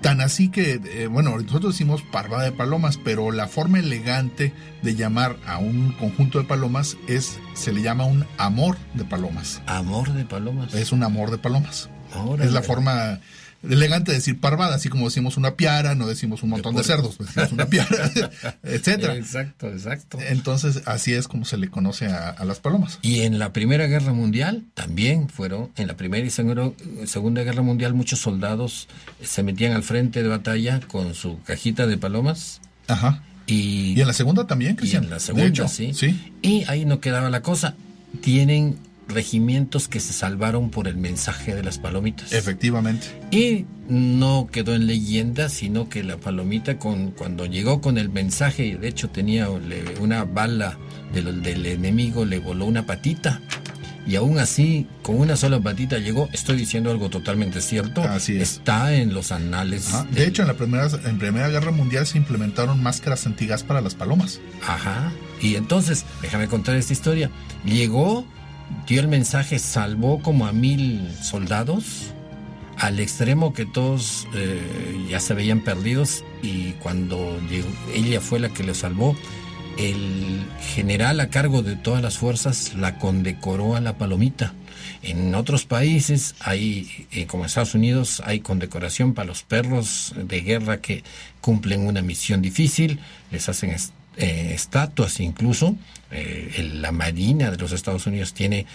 [0.00, 4.94] Tan así que, eh, bueno, nosotros decimos parvada de palomas, pero la forma elegante de
[4.94, 9.62] llamar a un conjunto de palomas es, se le llama un amor de palomas.
[9.66, 10.74] Amor de palomas.
[10.74, 11.88] Es un amor de palomas.
[12.14, 12.44] Órale.
[12.44, 13.20] Es la forma
[13.68, 16.96] elegante de decir parvada, así como decimos una piara, no decimos un montón de, puerco.
[17.02, 18.10] cerdos, pues decimos una piara,
[18.62, 19.16] etcétera.
[19.16, 20.18] Exacto, exacto.
[20.28, 22.98] Entonces, así es como se le conoce a, a las palomas.
[23.02, 27.94] Y en la Primera Guerra Mundial también fueron, en la Primera y Segunda Guerra Mundial,
[27.94, 28.88] muchos soldados
[29.22, 32.60] se metían al frente de batalla con su cajita de palomas.
[32.88, 33.22] Ajá.
[33.46, 35.04] Y, Y en la segunda también, y Cristian.
[35.04, 35.92] en la De segunda, sí.
[35.94, 36.32] sí.
[36.42, 37.74] Y ahí no quedaba la cosa.
[38.22, 42.32] Tienen regimientos que se salvaron por el mensaje de las palomitas.
[42.32, 43.06] Efectivamente.
[43.30, 48.66] Y no quedó en leyenda, sino que la palomita con, cuando llegó con el mensaje,
[48.66, 49.48] y de hecho tenía
[50.00, 50.78] una bala
[51.12, 53.40] del, del enemigo, le voló una patita.
[54.06, 58.42] Y aún así, con una sola patita llegó, estoy diciendo algo totalmente cierto, Así es.
[58.42, 59.94] está en los anales.
[59.94, 60.06] Ajá.
[60.10, 63.94] De hecho, en la primera, en primera Guerra Mundial se implementaron máscaras antigas para las
[63.94, 64.40] palomas.
[64.66, 65.10] Ajá.
[65.40, 67.30] Y entonces, déjame contar esta historia.
[67.64, 68.26] Llegó,
[68.86, 72.12] dio el mensaje, salvó como a mil soldados,
[72.78, 78.48] al extremo que todos eh, ya se veían perdidos y cuando llegó, ella fue la
[78.48, 79.16] que le salvó,
[79.78, 84.54] el general a cargo de todas las fuerzas la condecoró a la palomita.
[85.02, 90.80] En otros países, hay, eh, como Estados Unidos, hay condecoración para los perros de guerra
[90.80, 91.04] que
[91.40, 93.00] cumplen una misión difícil,
[93.30, 93.74] les hacen
[94.16, 95.76] eh, estatuas incluso.
[96.16, 98.66] Eh, el- la Marina de los Estados Unidos tiene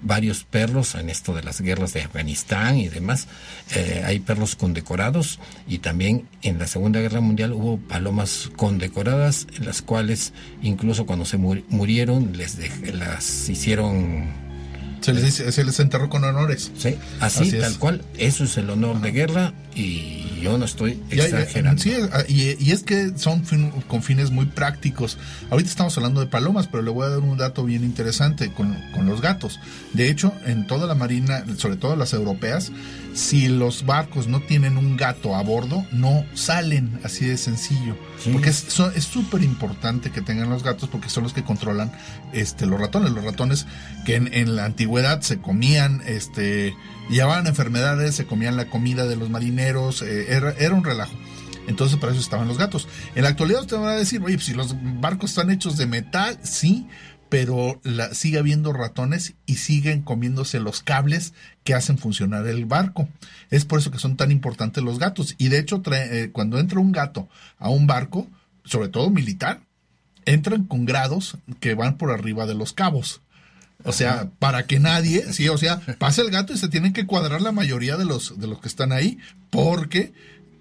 [0.00, 3.26] varios perros en esto de las guerras de Afganistán y demás.
[3.74, 9.82] Eh, hay perros condecorados y también en la Segunda Guerra Mundial hubo palomas condecoradas, las
[9.82, 14.44] cuales incluso cuando se muri- murieron les dej- las hicieron
[15.00, 16.70] Se les, se les enterró con honores.
[16.78, 18.02] Sí, así, tal cual.
[18.16, 21.82] Eso es el honor de guerra y yo no estoy exagerando.
[21.82, 21.92] sí,
[22.28, 25.18] y, y es que son fin- con fines muy prácticos.
[25.50, 28.76] Ahorita estamos hablando de palomas, pero le voy a dar un dato bien interesante con,
[28.92, 29.58] con los gatos.
[29.94, 32.70] De hecho, en toda la marina, sobre todo las europeas,
[33.14, 37.96] si los barcos no tienen un gato a bordo, no salen así de sencillo.
[38.18, 38.30] Sí.
[38.32, 41.92] Porque es súper importante que tengan los gatos porque son los que controlan
[42.32, 43.12] este, los ratones.
[43.12, 43.66] Los ratones
[44.04, 46.74] que en, en la antigüedad se comían, este,
[47.08, 51.14] llevaban enfermedades, se comían la comida de los marineros, eh, era, era un relajo.
[51.66, 52.88] Entonces para eso estaban los gatos.
[53.14, 55.86] En la actualidad usted va a decir, oye, pues, si los barcos están hechos de
[55.86, 56.88] metal, sí,
[57.34, 63.08] pero la- sigue habiendo ratones y siguen comiéndose los cables que hacen funcionar el barco.
[63.50, 65.34] Es por eso que son tan importantes los gatos.
[65.36, 68.28] Y de hecho, trae- eh, cuando entra un gato a un barco,
[68.64, 69.62] sobre todo militar,
[70.26, 73.20] entran con grados que van por arriba de los cabos.
[73.82, 77.04] O sea, para que nadie, sí, o sea, pase el gato y se tienen que
[77.04, 79.18] cuadrar la mayoría de los, de los que están ahí,
[79.50, 80.12] porque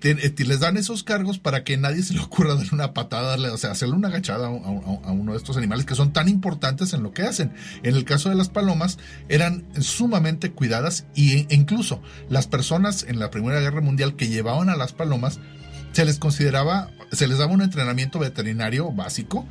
[0.03, 3.57] les dan esos cargos para que nadie se le ocurra darle una patada, darle, o
[3.57, 7.13] sea, hacerle una agachada a uno de estos animales que son tan importantes en lo
[7.13, 7.53] que hacen.
[7.83, 8.97] En el caso de las palomas,
[9.29, 14.69] eran sumamente cuidadas y e incluso las personas en la Primera Guerra Mundial que llevaban
[14.69, 15.39] a las palomas,
[15.93, 19.47] se les consideraba, se les daba un entrenamiento veterinario básico,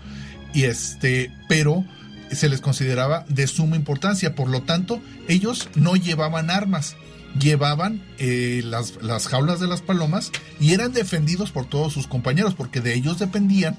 [0.52, 1.84] y este, pero
[2.30, 4.34] se les consideraba de suma importancia.
[4.34, 6.96] Por lo tanto, ellos no llevaban armas,
[7.38, 12.54] llevaban eh, las, las jaulas de las palomas y eran defendidos por todos sus compañeros,
[12.54, 13.78] porque de ellos dependían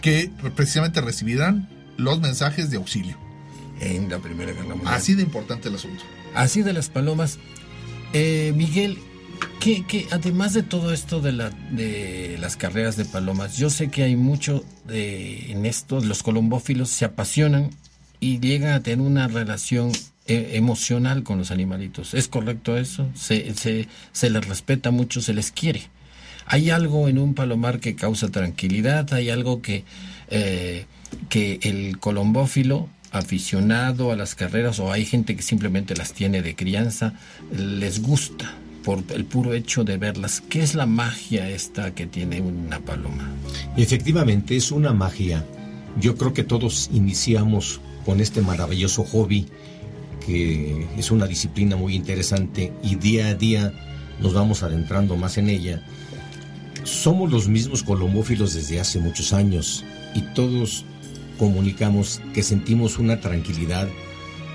[0.00, 3.16] que precisamente recibieran los mensajes de auxilio.
[3.80, 4.94] En la Primera Guerra Mundial.
[4.94, 6.04] Así de importante el asunto.
[6.34, 7.38] Así de las palomas.
[8.12, 8.98] Eh, Miguel,
[9.60, 13.88] que, que además de todo esto de, la, de las carreras de palomas, yo sé
[13.88, 17.70] que hay mucho de, en esto, los colombófilos se apasionan
[18.20, 19.92] y llegan a tener una relación
[20.26, 22.14] eh, emocional con los animalitos.
[22.14, 23.08] ¿Es correcto eso?
[23.14, 25.82] Se, se, se les respeta mucho, se les quiere.
[26.46, 29.84] Hay algo en un palomar que causa tranquilidad, hay algo que,
[30.30, 30.86] eh,
[31.28, 36.54] que el colombófilo aficionado a las carreras o hay gente que simplemente las tiene de
[36.54, 37.14] crianza,
[37.54, 40.40] les gusta por el puro hecho de verlas.
[40.40, 43.30] ¿Qué es la magia esta que tiene una paloma?
[43.76, 45.44] Efectivamente, es una magia.
[46.00, 49.46] Yo creo que todos iniciamos con este maravilloso hobby
[50.26, 53.72] que es una disciplina muy interesante y día a día
[54.20, 55.82] nos vamos adentrando más en ella.
[56.84, 60.84] Somos los mismos colombófilos desde hace muchos años y todos
[61.38, 63.88] comunicamos que sentimos una tranquilidad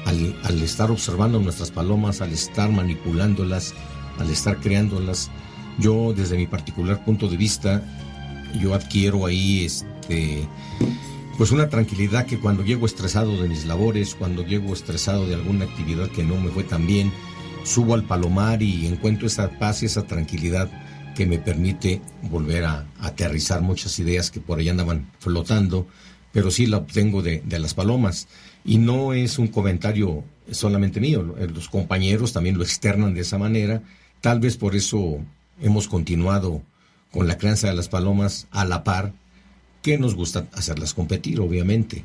[0.05, 3.74] al, al estar observando nuestras palomas, al estar manipulándolas,
[4.20, 5.30] al estar creándolas.
[5.80, 7.84] Yo desde mi particular punto de vista,
[8.59, 10.47] yo adquiero ahí este
[11.38, 15.66] pues una tranquilidad que cuando llego estresado de mis labores, cuando llego estresado de alguna
[15.66, 17.12] actividad que no me fue tan bien,
[17.64, 20.70] subo al palomar y encuentro esa paz y esa tranquilidad
[21.16, 25.88] que me permite volver a, aterrizar muchas ideas que por ahí andaban flotando,
[26.32, 28.28] pero sí la obtengo de, de las palomas.
[28.66, 33.84] Y no es un comentario solamente mío, los compañeros también lo externan de esa manera,
[34.22, 35.20] tal vez por eso
[35.62, 36.64] hemos continuado
[37.12, 39.14] con la crianza de las palomas a la par
[39.88, 42.04] que nos gusta hacerlas competir, obviamente.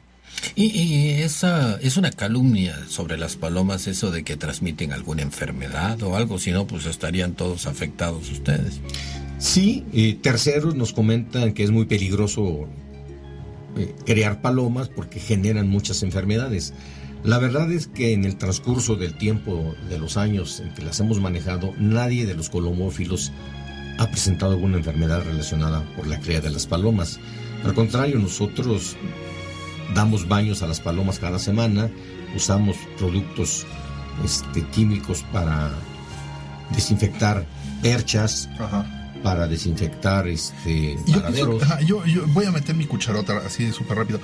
[0.55, 6.01] Y, y, esa es una calumnia sobre las palomas, eso de que transmiten alguna enfermedad
[6.05, 8.81] o algo, si no, pues estarían todos afectados ustedes.
[9.39, 12.69] Sí, eh, terceros nos comentan que es muy peligroso
[13.77, 16.75] eh, crear palomas porque generan muchas enfermedades.
[17.25, 21.01] La verdad es que en el transcurso del tiempo, de los años en que las
[21.01, 23.33] hemos manejado, nadie de los colomófilos
[23.99, 27.19] ha presentado alguna enfermedad relacionada por la cría de las palomas.
[27.65, 28.97] Al contrario, nosotros
[29.95, 31.91] damos baños a las palomas cada semana,
[32.35, 33.67] usamos productos
[34.25, 35.71] este, químicos para
[36.75, 37.47] desinfectar
[37.83, 38.49] perchas,
[39.23, 40.97] para desinfectar este,
[41.87, 44.21] Yo, voy a meter mi cucharota así súper rápido.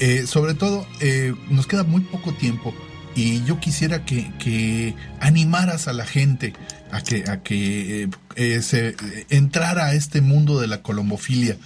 [0.00, 2.74] Eh, sobre todo, eh, nos queda muy poco tiempo
[3.14, 6.54] y yo quisiera que, que animaras a la gente
[6.90, 8.96] a que, a que eh, se
[9.28, 11.56] entrara a este mundo de la colombofilia,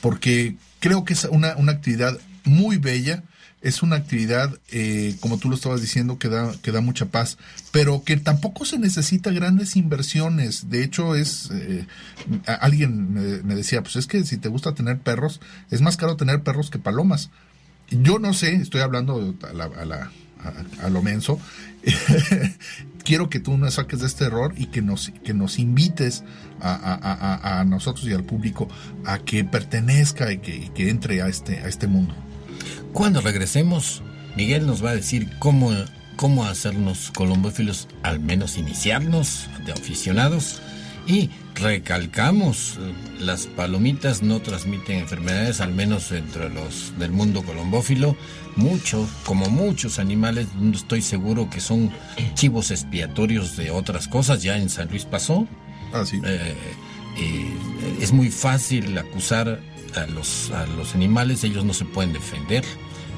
[0.00, 0.56] porque
[0.86, 3.22] creo que es una, una actividad muy bella.
[3.62, 7.36] Es una actividad, eh, como tú lo estabas diciendo, que da, que da mucha paz,
[7.72, 10.68] pero que tampoco se necesita grandes inversiones.
[10.70, 11.84] De hecho, es eh,
[12.60, 16.16] alguien me, me decía, pues es que si te gusta tener perros, es más caro
[16.16, 17.30] tener perros que palomas.
[17.90, 20.12] Yo no sé, estoy hablando a, la, a, la-
[20.82, 21.38] a- lo menso.
[23.04, 26.24] Quiero que tú nos saques de este error y que nos, que nos invites
[26.60, 26.94] a, a-
[27.56, 28.68] a- a nosotros y al público
[29.04, 32.14] a que pertenezca y que, que entre a este, a este mundo.
[32.92, 34.02] Cuando regresemos,
[34.36, 35.70] Miguel nos va a decir cómo,
[36.16, 40.60] cómo hacernos colombófilos, al menos iniciarnos de aficionados.
[41.06, 48.16] Y recalcamos, eh, las palomitas no transmiten enfermedades, al menos entre los del mundo colombófilo.
[48.56, 51.90] Muchos, como muchos animales, estoy seguro que son
[52.34, 54.42] chivos expiatorios de otras cosas.
[54.42, 55.46] Ya en San Luis pasó.
[56.24, 56.54] Eh,
[57.18, 59.60] y es muy fácil acusar
[59.94, 62.64] a los, a los animales, ellos no se pueden defender.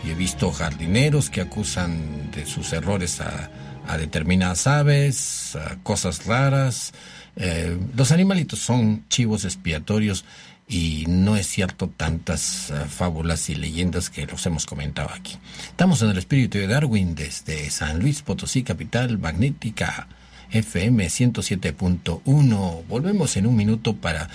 [0.05, 3.51] Y he visto jardineros que acusan de sus errores a,
[3.89, 6.93] a determinadas aves, a cosas raras.
[7.41, 10.25] Eh, los animalitos son chivos expiatorios
[10.69, 15.37] y no es cierto tantas eh, fábulas y leyendas que los hemos comentado aquí.
[15.69, 20.09] Estamos en el espíritu de Darwin desde San Luis Potosí, capital magnética
[20.51, 22.85] FM 107.1.
[22.89, 24.29] Volvemos en un minuto para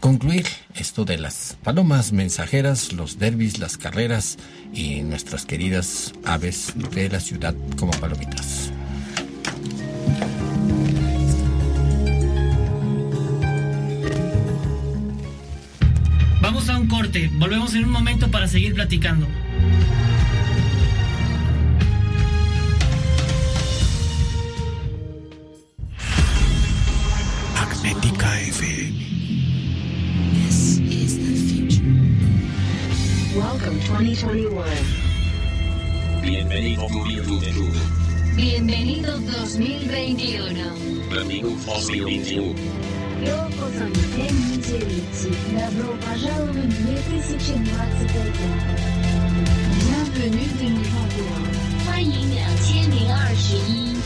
[0.00, 4.36] concluir esto de las palomas mensajeras, los derbis, las carreras
[4.74, 8.72] y nuestras queridas aves de la ciudad como palomitas.
[16.42, 17.30] Vamos a un corte.
[17.34, 19.28] Volvemos en un momento para seguir platicando.
[27.54, 28.98] Magnética FM.
[30.34, 31.84] This is the future.
[33.36, 34.64] Welcome 2021.
[36.22, 37.70] Bienvenido 2021.
[38.34, 40.74] Bienvenido 2021.
[41.08, 43.01] Bienvenido 2021.
[43.21, 45.35] Йокозо 2021.
[45.53, 47.63] Добро пожаловать в 2021.
[49.79, 51.67] Bienvenue 2021.
[51.85, 53.97] 欢迎2021.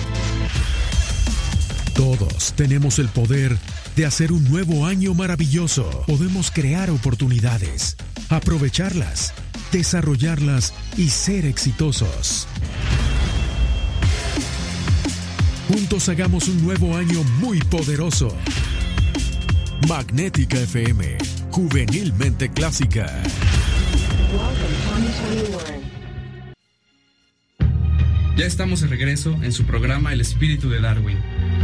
[1.93, 3.57] Todos tenemos el poder
[3.95, 6.03] de hacer un nuevo año maravilloso.
[6.07, 7.97] Podemos crear oportunidades,
[8.29, 9.33] aprovecharlas,
[9.71, 12.47] desarrollarlas y ser exitosos.
[15.67, 18.35] Juntos hagamos un nuevo año muy poderoso.
[19.88, 21.18] Magnética FM,
[21.50, 23.06] juvenilmente clásica.
[24.32, 24.74] Welcome
[25.20, 25.86] 2021.
[28.36, 31.18] Ya estamos de regreso en su programa El espíritu de Darwin,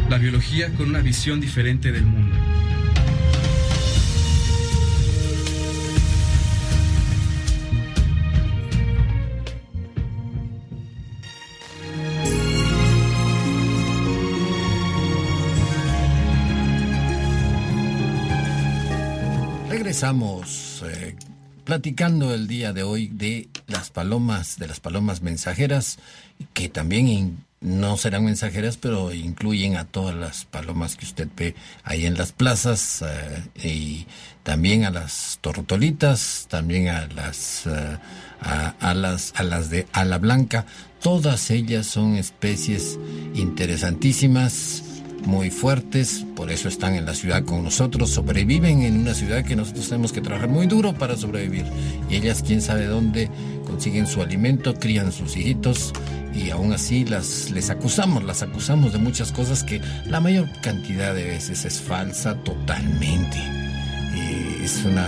[0.08, 2.36] la biología con una visión diferente del mundo.
[19.92, 21.14] Regresamos eh,
[21.64, 25.98] platicando el día de hoy de las palomas, de las palomas mensajeras,
[26.54, 32.06] que también no serán mensajeras, pero incluyen a todas las palomas que usted ve ahí
[32.06, 34.06] en las plazas eh, y
[34.44, 37.98] también a las tortolitas, también a las eh,
[38.40, 40.64] a las a las de ala blanca.
[41.02, 42.98] Todas ellas son especies
[43.34, 44.84] interesantísimas
[45.24, 49.56] muy fuertes, por eso están en la ciudad con nosotros, sobreviven en una ciudad que
[49.56, 51.64] nosotros tenemos que trabajar muy duro para sobrevivir.
[52.08, 53.30] Y ellas, quién sabe dónde,
[53.66, 55.92] consiguen su alimento, crían sus hijitos
[56.34, 61.14] y aún así las, les acusamos, las acusamos de muchas cosas que la mayor cantidad
[61.14, 63.38] de veces es falsa totalmente.
[64.14, 65.04] Y es una...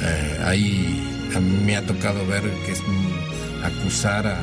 [0.00, 1.04] eh, ahí
[1.34, 2.82] a mí me ha tocado ver que es
[3.62, 4.40] acusar a,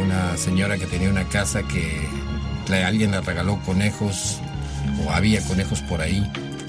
[0.00, 2.08] una señora que tenía una casa que
[2.72, 4.40] alguien le regaló conejos
[5.04, 6.28] o había conejos por ahí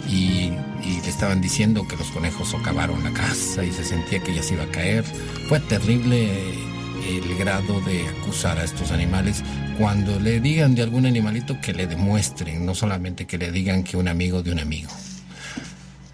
[0.10, 0.52] y,
[0.86, 4.54] le estaban diciendo que los conejos socavaron la casa y se sentía que ya se
[4.54, 5.04] iba a caer.
[5.50, 9.44] Fue terrible eh, el grado de acusar a estos animales.
[9.80, 13.98] Cuando le digan de algún animalito que le demuestren, no solamente que le digan que
[13.98, 14.92] un amigo de un amigo.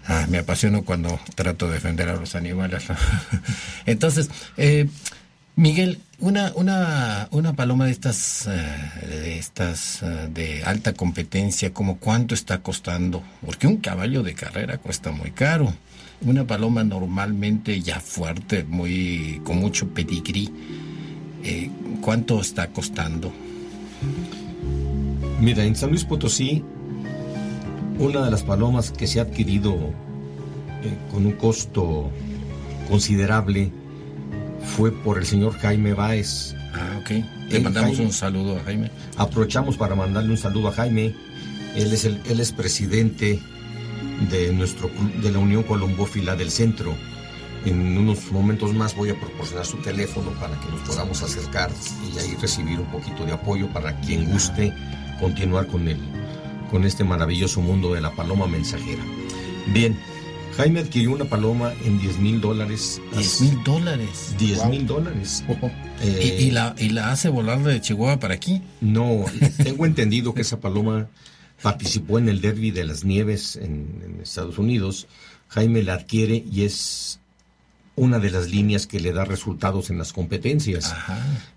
[0.06, 2.84] Ah, me apasiono cuando trato de defender a los animales.
[3.86, 4.88] Entonces, eh,
[5.54, 11.98] Miguel, una, una, una paloma de estas, eh, de estas eh, de alta competencia, ¿como
[11.98, 13.22] cuánto está costando?
[13.44, 15.74] Porque un caballo de carrera cuesta muy caro.
[16.22, 20.50] Una paloma normalmente ya fuerte, muy, con mucho pedigrí,
[21.44, 23.30] eh, ¿cuánto está costando?
[25.38, 26.64] Mira, en San Luis Potosí,
[27.98, 29.76] una de las palomas que se ha adquirido
[31.12, 32.10] con un costo
[32.88, 33.70] considerable
[34.64, 36.54] fue por el señor Jaime Báez.
[36.74, 37.10] Ah, ok.
[37.48, 38.90] Le mandamos un saludo a Jaime.
[39.16, 41.14] Aprovechamos para mandarle un saludo a Jaime.
[41.76, 43.40] Él es el, él es presidente
[44.30, 44.90] de nuestro
[45.22, 46.94] de la Unión Colombófila del Centro.
[47.64, 51.70] En unos momentos más voy a proporcionar su teléfono para que nos podamos acercar
[52.12, 54.72] y ahí recibir un poquito de apoyo para quien guste
[55.20, 55.98] continuar con el
[56.70, 59.02] con este maravilloso mundo de la paloma mensajera.
[59.66, 59.96] Bien,
[60.56, 63.00] Jaime adquirió una paloma en 10 mil dólares.
[63.14, 64.34] 10 mil dólares.
[64.38, 65.44] 10 mil dólares.
[66.04, 68.60] ¿Y, y la, ¿Y la hace volar de Chihuahua para aquí?
[68.80, 69.24] No,
[69.62, 71.08] tengo entendido que esa paloma
[71.62, 75.06] participó en el Derby de las Nieves en, en Estados Unidos.
[75.48, 77.20] Jaime la adquiere y es
[77.96, 80.94] una de las líneas que le da resultados en las competencias.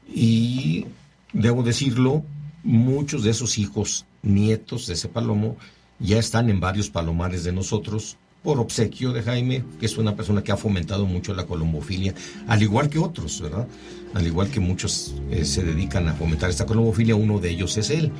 [0.07, 0.85] Y
[1.33, 2.23] debo decirlo,
[2.63, 5.57] muchos de esos hijos, nietos de ese palomo,
[5.99, 10.43] ya están en varios palomares de nosotros por obsequio de Jaime, que es una persona
[10.43, 12.13] que ha fomentado mucho la colombofilia,
[12.47, 13.67] al igual que otros, ¿verdad?
[14.13, 17.89] Al igual que muchos eh, se dedican a fomentar esta colombofilia, uno de ellos es
[17.89, 18.11] él.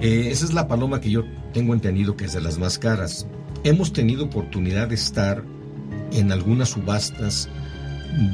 [0.00, 3.26] Eh, esa es la paloma que yo tengo entendido que es de las más caras.
[3.62, 5.44] Hemos tenido oportunidad de estar
[6.10, 7.50] en algunas subastas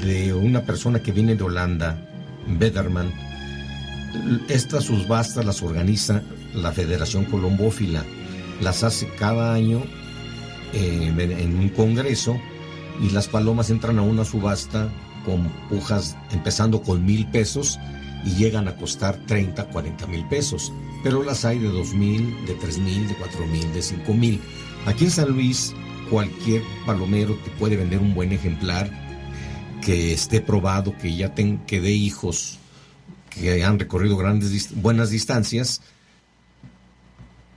[0.05, 2.09] de una persona que viene de Holanda,
[2.47, 3.12] Bederman.
[4.49, 6.22] Estas subastas las organiza
[6.55, 8.05] la Federación Colombófila.
[8.62, 9.83] Las hace cada año
[10.73, 12.37] eh, en, un congreso
[13.01, 14.91] y las palomas entran a una subasta
[15.25, 17.79] con pujas empezando con mil pesos
[18.25, 20.73] y llegan a costar 30, 40 mil pesos.
[21.03, 24.41] Pero las hay de dos mil, de tres mil, de cuatro mil, de cinco mil.
[24.87, 25.75] Aquí en San Luis,
[26.11, 28.91] cualquier palomero te puede vender un buen ejemplar
[29.85, 32.59] que esté probado, que ya ten, que dé hijos,
[33.31, 35.81] que han recorrido grandes, buenas distancias,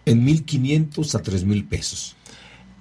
[0.05, 2.15] en 1500 a 3000 pesos.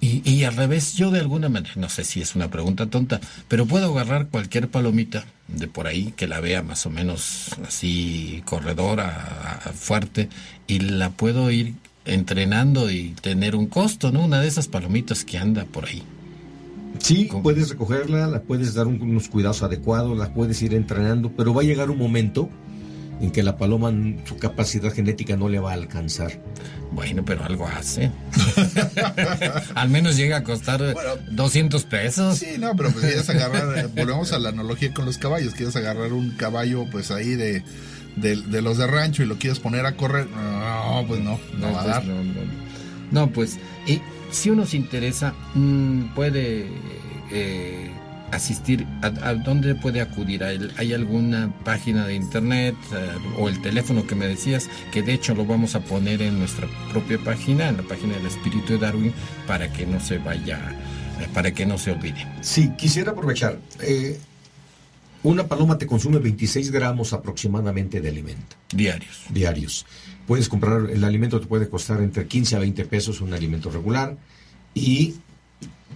[0.01, 3.19] Y, y al revés, yo de alguna manera, no sé si es una pregunta tonta,
[3.49, 8.41] pero puedo agarrar cualquier palomita de por ahí que la vea más o menos así
[8.45, 10.29] corredora, fuerte,
[10.67, 11.73] y la puedo ir
[12.05, 14.23] entrenando y tener un costo, ¿no?
[14.23, 16.01] Una de esas palomitas que anda por ahí.
[16.99, 21.53] Sí, puedes recogerla, la puedes dar un- unos cuidados adecuados, la puedes ir entrenando, pero
[21.53, 22.49] va a llegar un momento
[23.19, 23.91] en que la paloma,
[24.25, 26.39] su capacidad genética no le va a alcanzar.
[26.91, 28.11] Bueno, pero algo hace.
[29.75, 30.95] Al menos llega a costar eh,
[31.31, 32.37] 200 pesos.
[32.37, 35.75] Sí, no, pero pues quieres agarrar, eh, volvemos a la analogía con los caballos, quieres
[35.75, 37.63] agarrar un caballo pues ahí de,
[38.15, 41.73] de, de los de rancho y lo quieres poner a correr, no, pues no, no,
[41.73, 42.05] va a pues, dar.
[42.05, 42.69] no, no.
[43.11, 43.57] No, pues,
[43.87, 44.01] y
[44.31, 46.67] si uno se interesa, mm, puede
[47.31, 47.91] eh,
[48.31, 50.43] asistir, a, a dónde puede acudir?
[50.43, 54.69] ¿Hay, alguna página de internet eh, o el teléfono que me decías?
[54.91, 58.25] Que de hecho lo vamos a poner en nuestra propia página, en la página del
[58.25, 59.13] Espíritu de Darwin,
[59.47, 60.59] para que no se vaya,
[61.19, 62.27] eh, para que no se olvide.
[62.41, 63.59] Sí, quisiera aprovechar.
[63.81, 64.19] eh,
[65.21, 68.55] una paloma te consume 26 gramos aproximadamente de alimento.
[68.73, 69.23] Diarios.
[69.29, 69.85] Diarios.
[70.25, 74.15] Puedes comprar, el alimento te puede costar entre 15 a 20 pesos, un alimento regular.
[74.73, 75.15] Y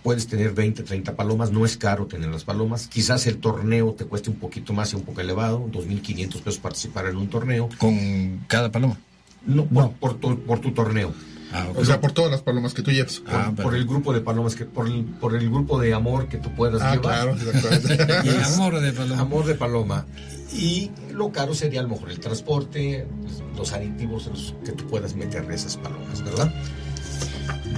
[0.04, 2.88] puedes tener 20, 30 palomas, no es caro tener las palomas.
[2.88, 7.08] Quizás el torneo te cueste un poquito más y un poco elevado, 2.500 pesos participar
[7.08, 7.70] en un torneo.
[7.78, 8.98] ¿Con cada paloma?
[9.46, 11.14] No, por, por tu, por tu torneo.
[11.56, 11.68] Ah.
[11.76, 13.20] O sea, por todas las palomas que tú llevas.
[13.20, 16.28] Por, Ah, por el grupo de palomas, que por el, por el grupo de amor
[16.28, 17.02] que tú puedas Ah, llevar.
[17.02, 18.30] claro, exactamente.
[18.30, 19.22] Y amor de paloma.
[19.22, 20.06] Amor de paloma.
[20.52, 23.08] Y lo caro sería a lo mejor el transporte,
[23.56, 26.52] los aditivos los que tú puedas meter de esas palomas, ¿verdad?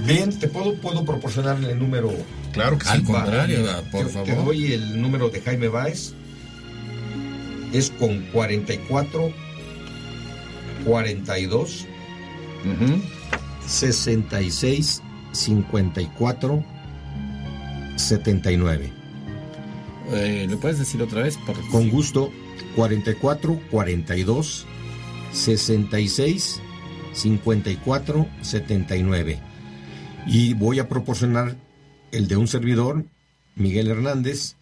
[0.04, 2.12] Bien, te puedo, puedo proporcionar el número.
[2.52, 2.90] Claro que sí.
[2.92, 4.26] Al contrario, Va, por te- favor.
[4.28, 6.12] Te doy el número de Jaime Báez.
[7.72, 9.32] Es con 44
[10.84, 11.86] 42
[12.64, 13.02] Ujú.
[13.66, 16.64] 66 54
[17.96, 18.92] 79.
[20.12, 21.36] Eh, ¿Lo puedes decir otra vez?
[21.38, 21.56] Por...
[21.70, 22.30] Con gusto,
[22.76, 24.64] 44 42
[25.32, 26.60] 66
[27.12, 29.38] 54 79.
[30.26, 31.56] Y voy a proporcionar
[32.12, 33.04] el de un servidor,
[33.54, 34.54] Miguel Hernández,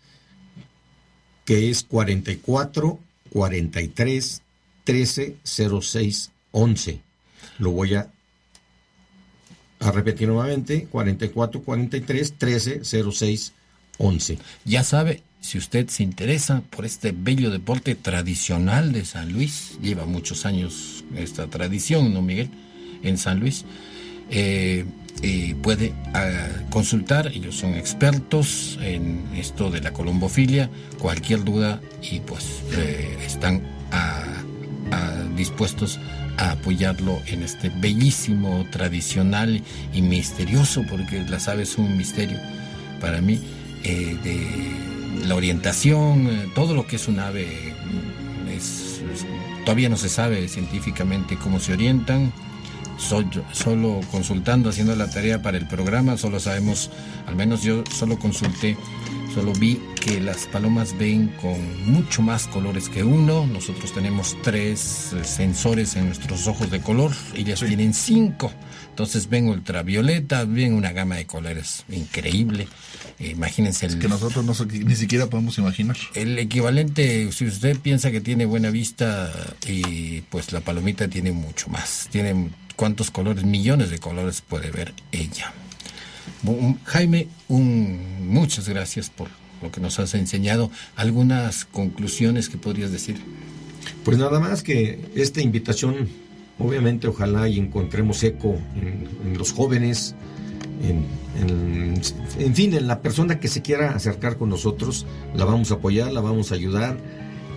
[1.44, 2.98] que es 44
[3.30, 4.42] 43
[4.84, 7.00] 13 06 11.
[7.58, 8.10] Lo voy a,
[9.80, 13.52] a repetir nuevamente, 44 43 13 06
[13.98, 14.38] 11.
[14.64, 20.06] Ya sabe, si usted se interesa por este bello deporte tradicional de San Luis, lleva
[20.06, 22.50] muchos años esta tradición, ¿no, Miguel?
[23.02, 23.64] En San Luis,
[24.30, 24.86] eh,
[25.22, 32.20] eh, puede ah, consultar, ellos son expertos en esto de la colombofilia, cualquier duda y
[32.20, 34.22] pues eh, están a-
[34.90, 35.98] a- dispuestos
[36.36, 39.62] a apoyarlo en este bellísimo, tradicional
[39.92, 42.38] y misterioso, porque las aves son un misterio
[43.00, 43.40] para mí,
[43.84, 49.00] eh, de la orientación, eh, todo lo que es un ave, mm, es-
[49.64, 52.32] todavía no se sabe científicamente cómo se orientan.
[52.98, 56.90] Solo consultando, haciendo la tarea para el programa, solo sabemos,
[57.26, 58.76] al menos yo solo consulté,
[59.34, 63.46] solo vi que las palomas ven con mucho más colores que uno.
[63.46, 68.52] Nosotros tenemos tres eh, sensores en nuestros ojos de color, ellas tienen cinco.
[68.90, 72.68] Entonces ven ultravioleta, ven una gama de colores increíble.
[73.18, 75.96] Eh, imagínense el, Que nosotros no, ni siquiera podemos imaginar.
[76.14, 79.32] el equivalente, si usted piensa que tiene buena vista,
[79.66, 82.08] y pues la palomita tiene mucho más.
[82.12, 85.52] Tiene cuántos colores, millones de colores puede ver ella.
[86.84, 89.28] Jaime, un, muchas gracias por
[89.62, 90.70] lo que nos has enseñado.
[90.96, 93.20] ¿Algunas conclusiones que podrías decir?
[94.04, 96.08] Pues nada más que esta invitación,
[96.58, 100.14] obviamente, ojalá y encontremos eco en, en los jóvenes,
[100.82, 101.06] en,
[101.40, 102.00] en-
[102.38, 106.12] en fin, en la persona que se quiera acercar con nosotros, la vamos a apoyar,
[106.12, 106.98] la vamos a ayudar.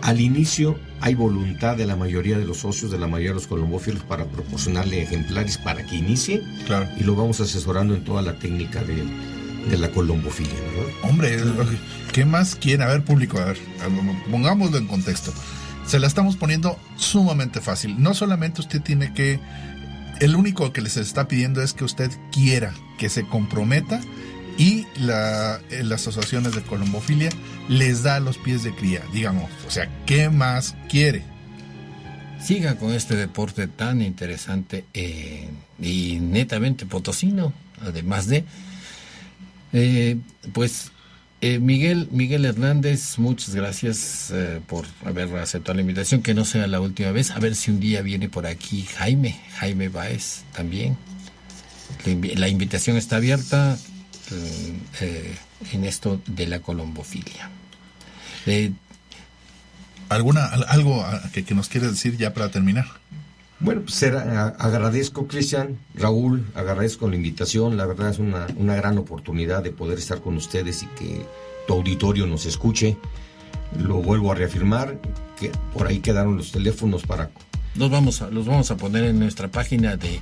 [0.01, 3.47] Al inicio hay voluntad de la mayoría de los socios, de la mayoría de los
[3.47, 6.87] colombófilos, para proporcionarle ejemplares para que inicie Claro.
[6.99, 9.03] y lo vamos asesorando en toda la técnica de,
[9.69, 10.93] de la colombofilia, ¿verdad?
[11.09, 11.37] Hombre,
[12.13, 12.83] ¿qué más quiere?
[12.83, 13.57] A ver, público, a ver,
[14.31, 15.33] pongámoslo en contexto.
[15.85, 17.95] Se la estamos poniendo sumamente fácil.
[18.01, 19.39] No solamente usted tiene que.
[20.19, 24.01] El único que les está pidiendo es que usted quiera, que se comprometa
[24.57, 27.29] y la, eh, las asociaciones de colombofilia
[27.69, 29.49] les da los pies de cría, digamos.
[29.67, 31.23] O sea, ¿qué más quiere?
[32.43, 35.49] Siga con este deporte tan interesante eh,
[35.79, 38.45] y netamente potosino, además de...
[39.73, 40.17] eh,
[40.53, 40.91] pues
[41.39, 44.33] Miguel, Miguel Hernández, muchas gracias
[44.65, 47.79] por haber aceptado la invitación, que no sea la última vez, a ver si un
[47.79, 50.97] día viene por aquí Jaime, Jaime Baez también.
[52.35, 53.77] La invitación está abierta
[54.31, 55.35] eh, eh,
[55.73, 57.49] en esto de la colombofilia.
[58.45, 58.71] Eh,
[60.09, 62.85] ¿Alguna, al- ¿Algo ah, que, que nos quiere decir ya para terminar?
[63.59, 67.75] Bueno, pues era- agradezco, Cristian, Raúl, agradezco la invitación.
[67.75, 71.25] La verdad es una, una gran oportunidad de poder estar con ustedes y que
[71.67, 72.97] tu auditorio nos escuche.
[73.77, 74.97] Lo vuelvo a reafirmar,
[75.37, 77.29] que por ahí quedaron los teléfonos para...
[77.77, 80.19] Los vamos a, los vamos a poner en nuestra página de,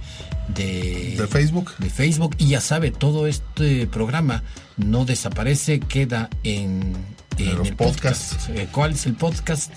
[0.50, 1.72] de, ¿De Facebook?
[1.78, 2.36] de Facebook.
[2.38, 4.44] Y ya sabe, todo este programa
[4.78, 6.94] no desaparece, queda en,
[7.38, 8.36] en los el podcasts.
[8.36, 8.50] podcast.
[8.60, 9.72] Eh, ¿Cuál es el podcast?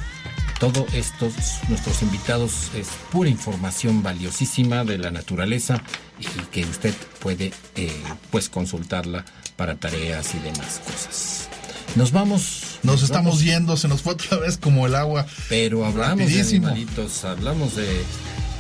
[0.62, 1.34] Todo estos,
[1.70, 5.82] nuestros invitados, es pura información valiosísima de la naturaleza
[6.20, 7.92] y que usted puede eh,
[8.30, 11.50] pues consultarla para tareas y demás cosas.
[11.96, 12.78] Nos vamos.
[12.84, 13.44] Nos estamos vamos.
[13.44, 15.26] yendo, se nos fue otra vez como el agua.
[15.50, 16.68] Pero hablamos Rapidísimo.
[16.68, 18.04] de animalitos, hablamos de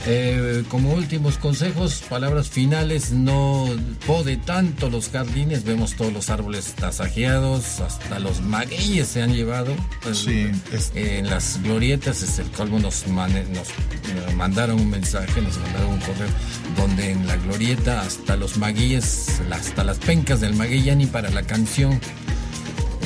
[0.07, 3.67] Eh, como últimos consejos, palabras finales, no
[4.07, 9.75] pode tanto los jardines, vemos todos los árboles tasajeados, hasta los magueyes se han llevado.
[10.13, 10.49] Sí,
[10.95, 15.57] Eh, en las glorietas, es el colmo, nos, mane- nos eh, mandaron un mensaje, nos
[15.59, 16.29] mandaron un correo,
[16.77, 21.29] donde en la glorieta hasta los magueyes, hasta las pencas del maguey ya ni para
[21.29, 21.99] la canción.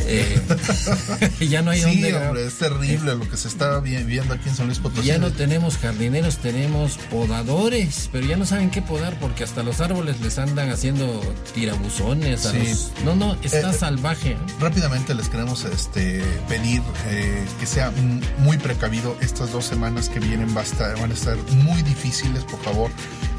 [1.39, 4.33] Eh, ya no hay sí, dónde- hombre, es terrible lo que se está vi- viendo
[4.35, 5.07] aquí en San Luis Potosí.
[5.07, 9.81] ya no tenemos jardineros, tenemos podadores, pero ya no saben qué podar porque hasta los
[9.81, 11.21] árboles les andan haciendo
[11.53, 12.45] tirabuzones.
[12.45, 12.57] a Sí.
[12.59, 14.37] los- No, no, está Eh, salvaje.
[14.59, 17.91] Rápidamente les queremos este, pedir eh, que sea
[18.39, 19.17] muy precavido.
[19.21, 22.91] Estas dos semanas que vienen va a estar- van a estar muy difíciles, por favor.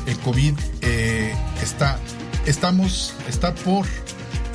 [0.07, 1.99] El COVID eh, está,
[2.47, 3.87] estamos, está por...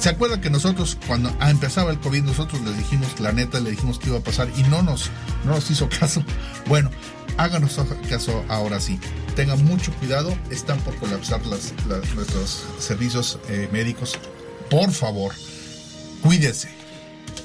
[0.01, 3.69] ¿Se acuerdan que nosotros cuando ah, empezaba el COVID nosotros les dijimos, la neta, le
[3.69, 5.11] dijimos que iba a pasar y no nos,
[5.45, 6.23] no nos hizo caso?
[6.67, 6.89] Bueno,
[7.37, 7.79] háganos
[8.09, 8.99] caso ahora sí.
[9.35, 11.75] Tengan mucho cuidado, están por colapsar las,
[12.15, 14.17] nuestros servicios eh, médicos.
[14.71, 15.35] Por favor,
[16.23, 16.69] cuídese.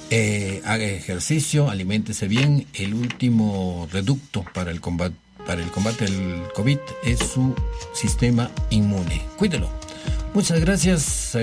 [0.08, 2.66] Eh, haga ejercicio, aliméntese bien.
[2.72, 5.14] El último reducto para el combate,
[5.46, 7.54] para el combate del COVID es su
[7.92, 9.26] sistema inmune.
[9.36, 9.68] Cuídelo.
[10.32, 11.36] Muchas gracias.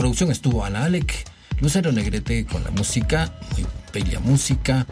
[0.00, 1.12] Producción estuvo Ana Alec,
[1.60, 4.86] Lucero Negrete con la música, muy bella música.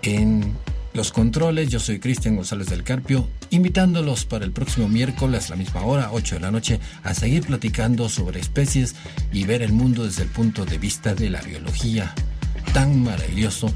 [0.00, 0.56] En
[0.94, 5.56] los controles, yo soy Cristian González del Carpio, invitándolos para el próximo miércoles a la
[5.56, 8.94] misma hora, 8 de la noche, a seguir platicando sobre especies
[9.32, 12.14] y ver el mundo desde el punto de vista de la biología,
[12.72, 13.70] tan maravilloso,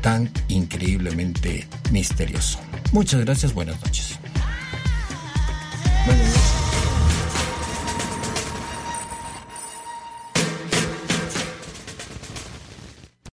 [0.00, 2.58] tan increíblemente misterioso.
[2.92, 4.18] Muchas gracias, buenas noches.